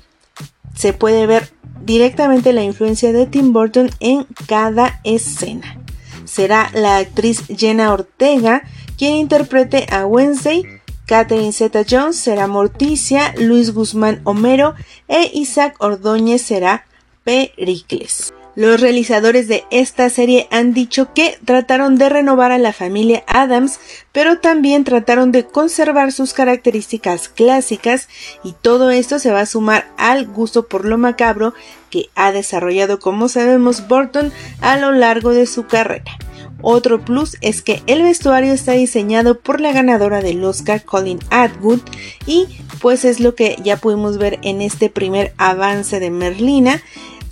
[0.76, 1.50] se puede ver
[1.86, 5.78] directamente la influencia de Tim Burton en cada escena.
[6.26, 8.64] Será la actriz Jenna Ortega
[8.98, 10.64] quien interprete a Wednesday,
[11.08, 14.76] Catherine Zeta Jones será Morticia, Luis Guzmán Homero
[15.08, 16.86] e Isaac Ordóñez será
[17.24, 18.34] Pericles.
[18.56, 23.80] Los realizadores de esta serie han dicho que trataron de renovar a la familia Adams,
[24.12, 28.10] pero también trataron de conservar sus características clásicas
[28.44, 31.54] y todo esto se va a sumar al gusto por lo macabro
[31.90, 36.18] que ha desarrollado, como sabemos, Burton a lo largo de su carrera.
[36.62, 41.82] Otro plus es que el vestuario está diseñado por la ganadora del Oscar Colin Atwood
[42.26, 42.48] y
[42.82, 46.82] pues es lo que ya pudimos ver en este primer avance de Merlina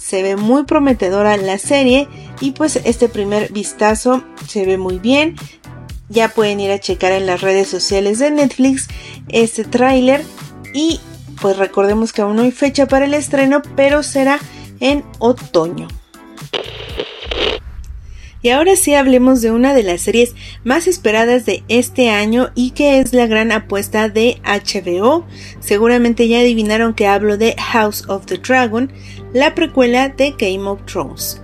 [0.06, 2.08] se ve muy prometedora la serie
[2.40, 5.36] y pues este primer vistazo se ve muy bien.
[6.10, 8.88] Ya pueden ir a checar en las redes sociales de Netflix
[9.30, 10.24] este tráiler
[10.76, 11.00] y
[11.42, 14.40] pues recordemos que aún no hay fecha para el estreno, pero será
[14.80, 15.88] en otoño.
[18.46, 22.72] Y ahora sí hablemos de una de las series más esperadas de este año y
[22.76, 25.26] que es la gran apuesta de HBO.
[25.60, 28.93] Seguramente ya adivinaron que hablo de House of the Dragon,
[29.34, 31.41] la precuela de Game of Thrones.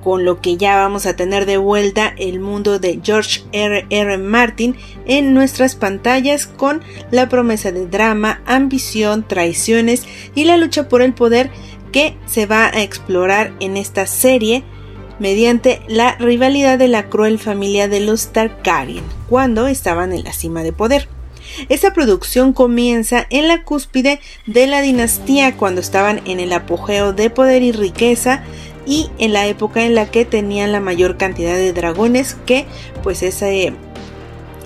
[0.00, 3.84] Con lo que ya vamos a tener de vuelta el mundo de George R.
[3.90, 4.18] R.
[4.18, 10.06] Martin en nuestras pantallas con la promesa de drama, ambición, traiciones
[10.36, 11.50] y la lucha por el poder
[11.90, 14.62] que se va a explorar en esta serie
[15.18, 20.62] mediante la rivalidad de la cruel familia de los Targaryen cuando estaban en la cima
[20.62, 21.08] de poder.
[21.68, 27.30] Esta producción comienza en la cúspide de la dinastía cuando estaban en el apogeo de
[27.30, 28.42] poder y riqueza
[28.86, 32.66] y en la época en la que tenían la mayor cantidad de dragones que
[33.02, 33.72] pues ese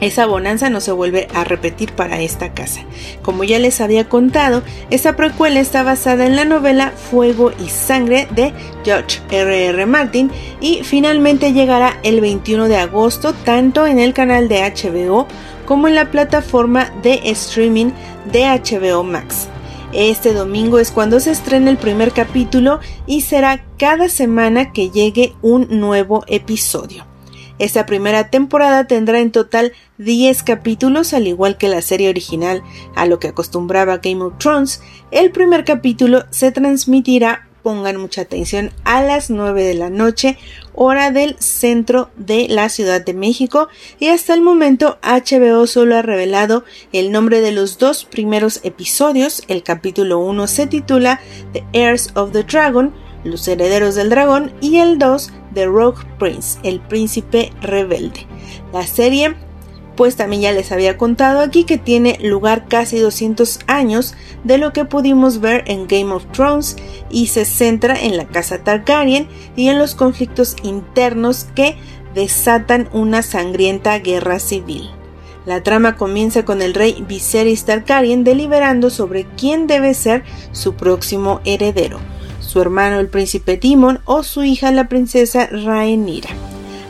[0.00, 2.82] esa bonanza no se vuelve a repetir para esta casa.
[3.22, 8.28] Como ya les había contado, esta precuela está basada en la novela Fuego y Sangre
[8.32, 8.52] de
[8.84, 9.66] George R.
[9.66, 9.86] R.
[9.86, 10.30] Martin
[10.60, 15.26] y finalmente llegará el 21 de agosto tanto en el canal de HBO
[15.64, 17.90] como en la plataforma de streaming
[18.30, 19.48] de HBO Max.
[19.92, 25.34] Este domingo es cuando se estrena el primer capítulo y será cada semana que llegue
[25.42, 27.04] un nuevo episodio.
[27.58, 32.62] Esta primera temporada tendrá en total 10 capítulos, al igual que la serie original,
[32.94, 34.82] a lo que acostumbraba Game of Thrones.
[35.10, 40.36] El primer capítulo se transmitirá, pongan mucha atención, a las 9 de la noche,
[40.74, 46.02] hora del centro de la Ciudad de México, y hasta el momento HBO solo ha
[46.02, 49.42] revelado el nombre de los dos primeros episodios.
[49.48, 51.20] El capítulo 1 se titula
[51.54, 52.94] The Heirs of the Dragon,
[53.26, 58.26] los herederos del dragón, y el 2 The Rogue Prince, el príncipe rebelde.
[58.72, 59.34] La serie,
[59.96, 64.14] pues también ya les había contado aquí que tiene lugar casi 200 años
[64.44, 66.76] de lo que pudimos ver en Game of Thrones
[67.10, 71.76] y se centra en la casa Targaryen y en los conflictos internos que
[72.14, 74.90] desatan una sangrienta guerra civil.
[75.46, 81.40] La trama comienza con el rey Viserys Targaryen deliberando sobre quién debe ser su próximo
[81.44, 81.98] heredero
[82.56, 86.30] su hermano el príncipe Timon o su hija la princesa Rhaenyra.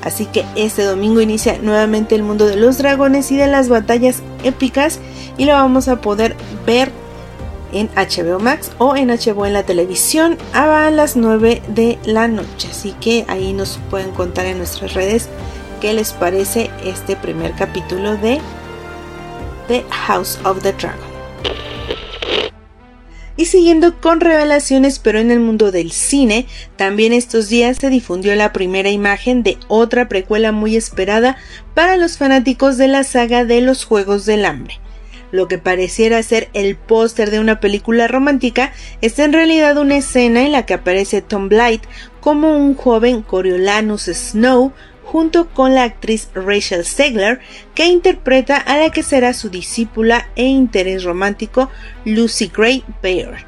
[0.01, 4.23] Así que este domingo inicia nuevamente el mundo de los dragones y de las batallas
[4.45, 5.01] épicas
[5.37, 6.93] y lo vamos a poder ver
[7.73, 12.69] en HBO Max o en HBO en la televisión a las 9 de la noche.
[12.71, 15.29] Así que ahí nos pueden contar en nuestras redes
[15.81, 18.41] qué les parece este primer capítulo de
[19.67, 21.16] The House of the Dragon.
[23.37, 28.34] Y siguiendo con revelaciones, pero en el mundo del cine, también estos días se difundió
[28.34, 31.37] la primera imagen de otra precuela muy esperada
[31.74, 34.80] para los fanáticos de la saga de los Juegos del Hambre.
[35.32, 40.43] Lo que pareciera ser el póster de una película romántica es en realidad una escena
[40.43, 41.82] en la que aparece Tom Blight
[42.20, 44.72] como un joven Coriolanus Snow
[45.07, 47.41] junto con la actriz Rachel Segler,
[47.75, 51.71] que interpreta a la que será su discípula e interés romántico
[52.05, 53.47] Lucy Gray Baird.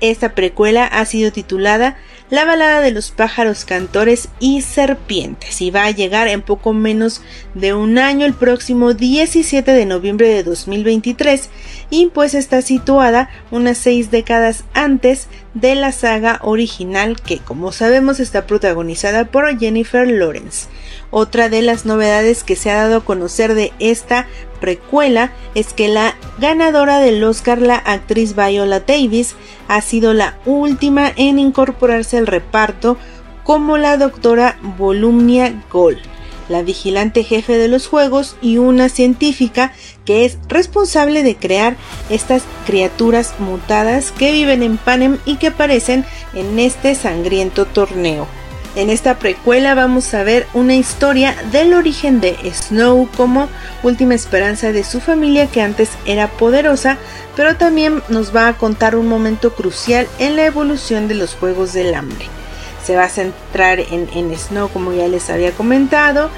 [0.00, 1.96] Esta precuela ha sido titulada
[2.28, 7.22] La balada de los pájaros cantores y serpientes y va a llegar en poco menos
[7.54, 11.50] de un año el próximo 17 de noviembre de 2023
[11.92, 18.18] y pues está situada unas seis décadas antes de la saga original que como sabemos
[18.18, 20.68] está protagonizada por Jennifer Lawrence.
[21.10, 24.26] Otra de las novedades que se ha dado a conocer de esta
[24.58, 29.36] precuela es que la ganadora del Oscar, la actriz Viola Davis,
[29.68, 32.96] ha sido la última en incorporarse al reparto
[33.44, 36.11] como la doctora Volumnia Gold.
[36.48, 39.72] La vigilante jefe de los juegos y una científica
[40.04, 41.76] que es responsable de crear
[42.10, 48.26] estas criaturas mutadas que viven en Panem y que aparecen en este sangriento torneo.
[48.74, 53.50] En esta precuela vamos a ver una historia del origen de Snow como
[53.82, 56.96] última esperanza de su familia que antes era poderosa,
[57.36, 61.74] pero también nos va a contar un momento crucial en la evolución de los Juegos
[61.74, 62.41] del Hambre.
[62.84, 66.30] Se va a centrar en, Snow como ya les había comentado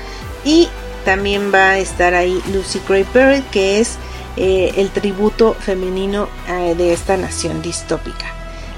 [0.44, 0.68] y
[1.04, 3.96] también va a estar ahí Lucy Gray Bird que es
[4.36, 8.26] eh, el tributo femenino eh, de esta nación distópica.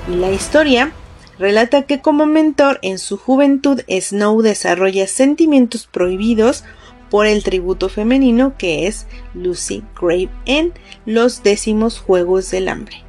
[0.09, 0.93] Y la historia
[1.39, 6.65] relata que como mentor en su juventud Snow desarrolla sentimientos prohibidos
[7.11, 10.73] por el tributo femenino que es Lucy Gray en
[11.05, 13.06] los décimos Juegos del Hambre.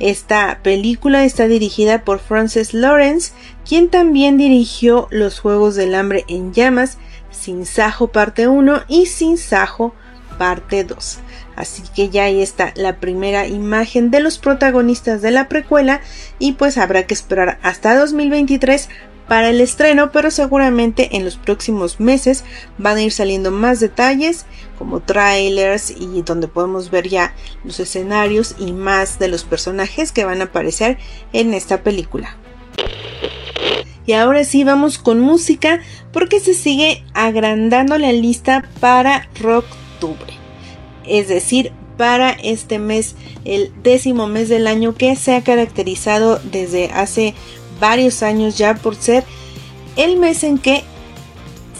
[0.00, 3.32] Esta película está dirigida por Frances Lawrence,
[3.68, 6.96] quien también dirigió Los Juegos del Hambre en Llamas,
[7.30, 9.94] Sin Sajo parte 1 y Sin Sajo
[10.38, 11.18] parte 2.
[11.54, 16.00] Así que ya ahí está la primera imagen de los protagonistas de la precuela
[16.38, 18.88] y pues habrá que esperar hasta 2023
[19.30, 22.42] para el estreno, pero seguramente en los próximos meses
[22.78, 24.44] van a ir saliendo más detalles
[24.76, 30.24] como trailers y donde podemos ver ya los escenarios y más de los personajes que
[30.24, 30.98] van a aparecer
[31.32, 32.36] en esta película.
[34.04, 35.78] Y ahora sí vamos con música
[36.12, 40.40] porque se sigue agrandando la lista para Rocktubre
[41.06, 43.14] es decir, para este mes,
[43.44, 47.34] el décimo mes del año que se ha caracterizado desde hace
[47.80, 49.24] varios años ya por ser
[49.96, 50.84] el mes en que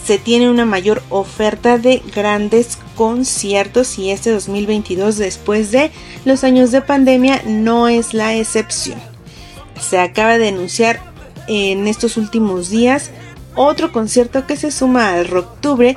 [0.05, 5.90] se tiene una mayor oferta de grandes conciertos y este 2022 después de
[6.24, 8.98] los años de pandemia no es la excepción.
[9.80, 11.01] Se acaba de anunciar
[11.46, 13.11] en estos últimos días
[13.55, 15.96] otro concierto que se suma al Rocktubre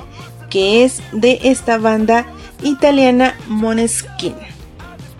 [0.49, 2.28] que es de esta banda
[2.62, 4.36] italiana Moneskin.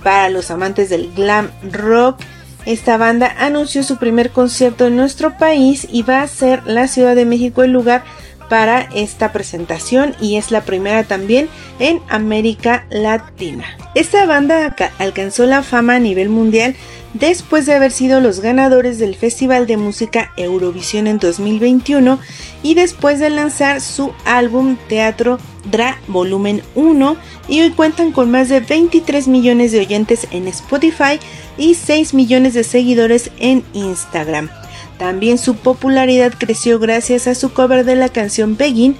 [0.04, 2.20] Para los amantes del glam rock,
[2.66, 7.16] esta banda anunció su primer concierto en nuestro país y va a ser la Ciudad
[7.16, 8.04] de México el lugar
[8.50, 11.50] para esta presentación y es la primera también
[11.80, 13.66] en América Latina.
[13.96, 16.76] Esta banda alcanzó la fama a nivel mundial
[17.14, 22.20] después de haber sido los ganadores del Festival de Música Eurovisión en 2021
[22.64, 25.40] y después de lanzar su álbum Teatro
[25.70, 31.20] Dra Volumen 1 y hoy cuentan con más de 23 millones de oyentes en Spotify
[31.58, 34.50] y 6 millones de seguidores en Instagram.
[34.98, 38.96] También su popularidad creció gracias a su cover de la canción Begin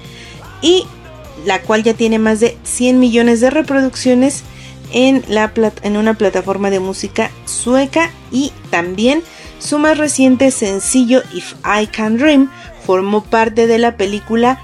[0.60, 0.84] y
[1.44, 4.42] la cual ya tiene más de 100 millones de reproducciones
[4.92, 5.24] en
[5.96, 9.22] una plataforma de música sueca y también
[9.58, 12.50] su más reciente sencillo If I Can Dream
[12.86, 14.60] formó parte de la película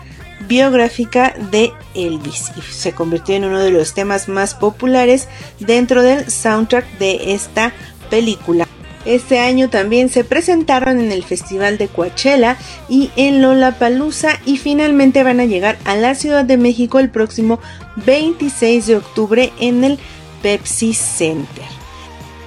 [0.51, 5.29] biográfica de Elvis y se convirtió en uno de los temas más populares
[5.61, 7.73] dentro del soundtrack de esta
[8.11, 8.67] película.
[9.05, 12.57] Este año también se presentaron en el Festival de Coachella
[12.89, 17.61] y en Lollapalooza y finalmente van a llegar a la Ciudad de México el próximo
[18.05, 19.99] 26 de octubre en el
[20.43, 21.65] Pepsi Center.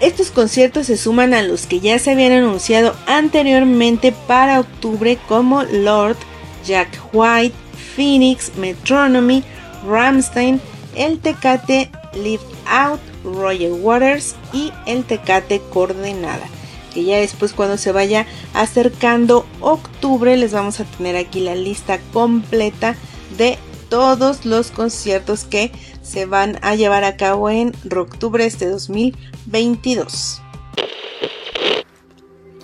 [0.02, 5.64] Estos conciertos se suman a los que ya se habían anunciado anteriormente para octubre como
[5.64, 6.18] Lord,
[6.66, 7.63] Jack White,
[7.96, 9.44] Phoenix, Metronomy,
[9.86, 10.62] Ramstein,
[10.96, 16.46] El Tecate Live Out, Roger Waters y El Tecate Coordenada.
[16.94, 22.00] Que ya después cuando se vaya acercando octubre les vamos a tener aquí la lista
[22.12, 22.96] completa
[23.38, 23.58] de
[23.90, 25.72] todos los conciertos que
[26.04, 30.43] se van a llevar a cabo en octubre este 2022.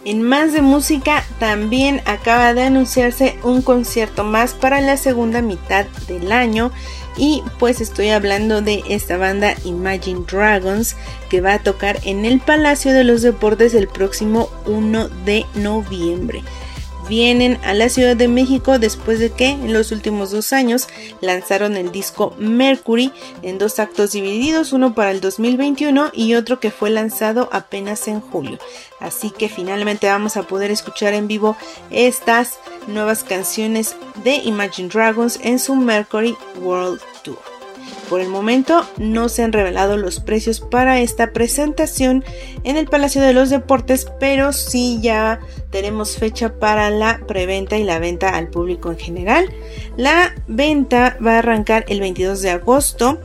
[0.05, 5.85] En más de música, también acaba de anunciarse un concierto más para la segunda mitad
[6.07, 6.71] del año.
[7.17, 10.95] Y pues estoy hablando de esta banda Imagine Dragons
[11.29, 16.43] que va a tocar en el Palacio de los Deportes el próximo 1 de noviembre
[17.09, 20.87] vienen a la Ciudad de México después de que en los últimos dos años
[21.19, 26.71] lanzaron el disco Mercury en dos actos divididos, uno para el 2021 y otro que
[26.71, 28.59] fue lanzado apenas en julio.
[28.99, 31.57] Así que finalmente vamos a poder escuchar en vivo
[31.89, 37.48] estas nuevas canciones de Imagine Dragons en su Mercury World Tour.
[38.09, 42.23] Por el momento no se han revelado los precios para esta presentación
[42.63, 45.39] en el Palacio de los Deportes, pero sí ya
[45.69, 49.53] tenemos fecha para la preventa y la venta al público en general.
[49.95, 53.19] La venta va a arrancar el 22 de agosto,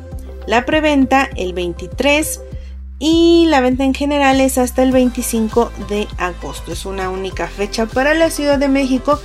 [0.47, 2.43] la preventa el 23
[2.99, 6.73] y la venta en general es hasta el 25 de agosto.
[6.73, 9.19] Es una única fecha para la Ciudad de México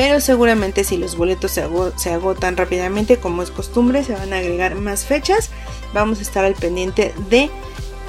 [0.00, 4.74] pero seguramente si los boletos se, agotan rápidamente como es costumbre se van a agregar
[4.74, 5.50] más fechas
[5.92, 7.50] vamos a estar al pendiente de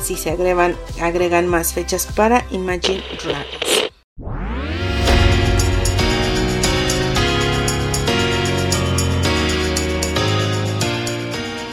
[0.01, 3.91] si se agregan, agregan más fechas para Imagine Dragons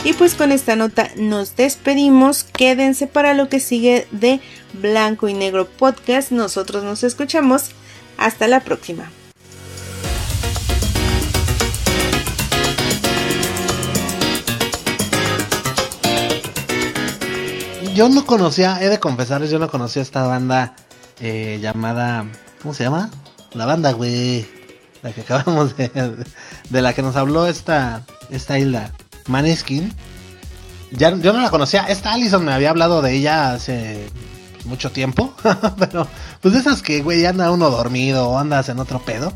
[0.05, 2.43] Y pues con esta nota nos despedimos.
[2.43, 4.41] Quédense para lo que sigue de
[4.73, 6.31] Blanco y Negro Podcast.
[6.33, 7.73] Nosotros nos escuchamos.
[8.16, 9.11] Hasta la próxima.
[17.99, 20.76] Yo no conocía, he de confesarles, yo no conocía esta banda
[21.18, 22.26] eh, llamada.
[22.62, 23.11] ¿Cómo se llama?
[23.55, 24.46] La banda, güey.
[25.03, 26.24] La que acabamos de.
[26.70, 28.92] De la que nos habló esta, esta Hilda.
[29.26, 29.92] Maneskin.
[30.92, 31.86] Yo no la conocía.
[31.88, 34.09] Esta Allison me había hablado de ella hace
[34.64, 35.34] mucho tiempo.
[35.80, 36.07] Pero,
[36.40, 39.32] pues de esas que, güey, anda uno dormido o andas en otro pedo.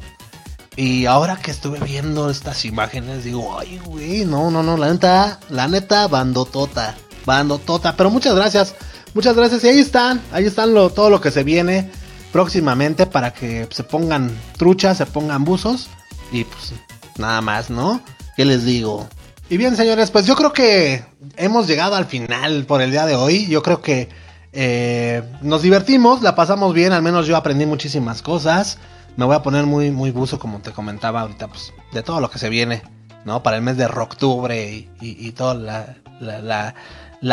[0.76, 5.40] Y ahora que estuve viendo estas imágenes, digo, ay, güey, no, no, no, la neta,
[5.48, 6.94] la neta, bandotota,
[7.24, 7.96] bandotota.
[7.96, 8.74] Pero muchas gracias,
[9.14, 9.64] muchas gracias.
[9.64, 11.90] Y ahí están, ahí están lo, todo lo que se viene
[12.32, 15.88] próximamente para que se pongan truchas, se pongan buzos.
[16.30, 16.72] Y pues
[17.18, 18.00] nada más, ¿no?
[18.36, 19.08] ¿Qué les digo?
[19.48, 21.04] Y bien, señores, pues yo creo que
[21.36, 23.46] hemos llegado al final por el día de hoy.
[23.48, 24.08] Yo creo que
[24.52, 28.78] eh, nos divertimos, la pasamos bien, al menos yo aprendí muchísimas cosas.
[29.16, 32.30] Me voy a poner muy, muy buzo, como te comentaba ahorita, pues, de todo lo
[32.30, 32.82] que se viene,
[33.26, 33.42] ¿no?
[33.42, 36.74] Para el mes de octubre y, toda la, la,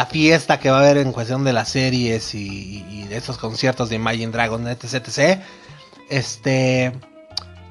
[0.06, 3.96] fiesta que va a haber en cuestión de las series y, de esos conciertos de
[3.96, 5.40] Imagine Dragon, etc.
[6.10, 6.92] Este.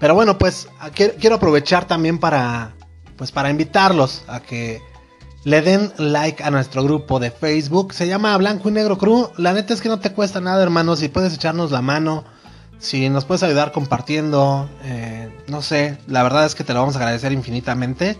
[0.00, 2.72] Pero bueno, pues quiero aprovechar también para
[3.16, 4.80] pues para invitarlos a que
[5.44, 7.92] le den like a nuestro grupo de Facebook.
[7.92, 9.30] Se llama Blanco y Negro Crew.
[9.36, 10.96] La neta es que no te cuesta nada, hermano.
[10.96, 12.24] Si puedes echarnos la mano,
[12.78, 16.96] si nos puedes ayudar compartiendo, eh, no sé, la verdad es que te lo vamos
[16.96, 18.16] a agradecer infinitamente.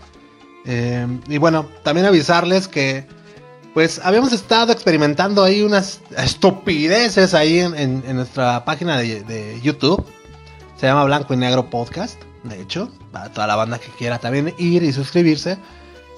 [0.65, 3.07] Eh, y bueno, también avisarles que,
[3.73, 10.05] pues, habíamos estado experimentando ahí unas estupideces ahí en, nuestra página de, YouTube.
[10.77, 14.53] Se llama Blanco y Negro Podcast de hecho, para toda la banda que quiera también
[14.57, 15.57] ir y suscribirse.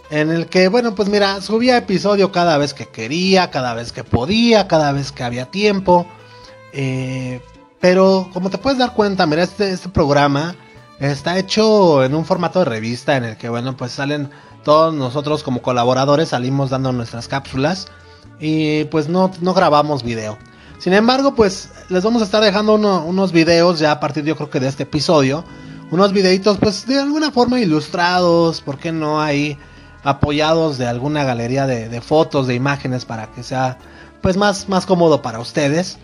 [0.10, 4.04] En el que, bueno, pues mira, subía episodio cada vez que quería, cada vez que
[4.04, 6.06] podía, cada vez que había tiempo.
[6.74, 7.42] Eh,
[7.80, 10.56] pero como te puedes dar cuenta, mira, este, este programa
[11.00, 14.30] está hecho en un formato de revista en el que, bueno, pues salen
[14.64, 17.88] todos nosotros como colaboradores, salimos dando nuestras cápsulas
[18.40, 20.38] y pues no, no grabamos video.
[20.80, 24.50] Sin embargo, pues les vamos a estar dejando unos videos ya a partir yo creo
[24.50, 25.44] que de este episodio
[25.92, 29.58] unos videitos pues de alguna forma ilustrados, ¿por qué no ahí
[30.04, 33.78] apoyados de alguna galería de, fotos, de imágenes para que sea
[34.22, 36.00] pues más, más cómodo para ustedes?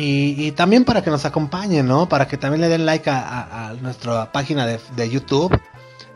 [0.00, 2.08] Y, también para que nos acompañen, ¿no?
[2.08, 5.52] Para que también le den like a, nuestra página de, YouTube.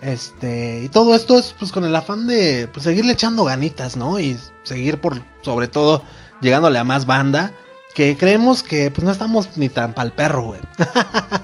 [0.02, 4.18] Este, y todo esto es pues con el afán de pues, seguirle echando ganitas, ¿no?
[4.18, 6.02] Y seguir por, sobre todo,
[6.40, 7.52] llegándole a más banda.
[7.94, 10.54] Que creemos que pues no estamos ni tan pa'l perro.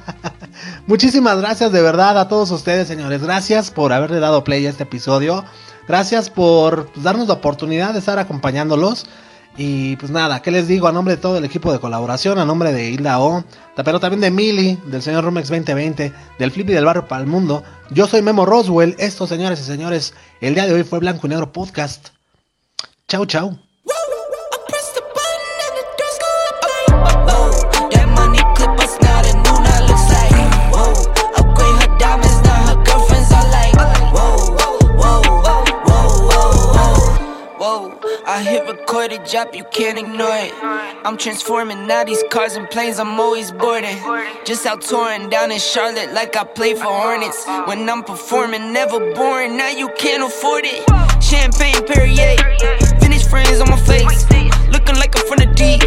[0.86, 3.22] Muchísimas gracias de verdad a todos ustedes, señores.
[3.22, 5.44] Gracias por haberle dado play a este episodio.
[5.86, 9.06] Gracias por pues, darnos la oportunidad de estar acompañándolos.
[9.60, 10.86] Y pues nada, ¿qué les digo?
[10.86, 13.42] A nombre de todo el equipo de colaboración, a nombre de Hilda O,
[13.74, 17.64] pero también de Mili, del señor Rumex 2020, del Flippy del Barrio para el Mundo.
[17.90, 18.94] Yo soy Memo Roswell.
[18.98, 22.10] Estos señores y señores, el día de hoy fue Blanco y Negro Podcast.
[23.08, 23.67] Chau, chau.
[38.38, 40.54] I hit record a drop, you can't ignore it.
[41.04, 43.98] I'm transforming now these cars and planes, I'm always boarding.
[44.44, 47.44] Just out touring down in Charlotte like I play for Hornets.
[47.66, 50.86] When I'm performing, never boring, now you can't afford it.
[51.20, 52.36] Champagne Perrier,
[53.00, 54.24] finish friends on my face.
[54.70, 55.82] Looking like I'm from the deep.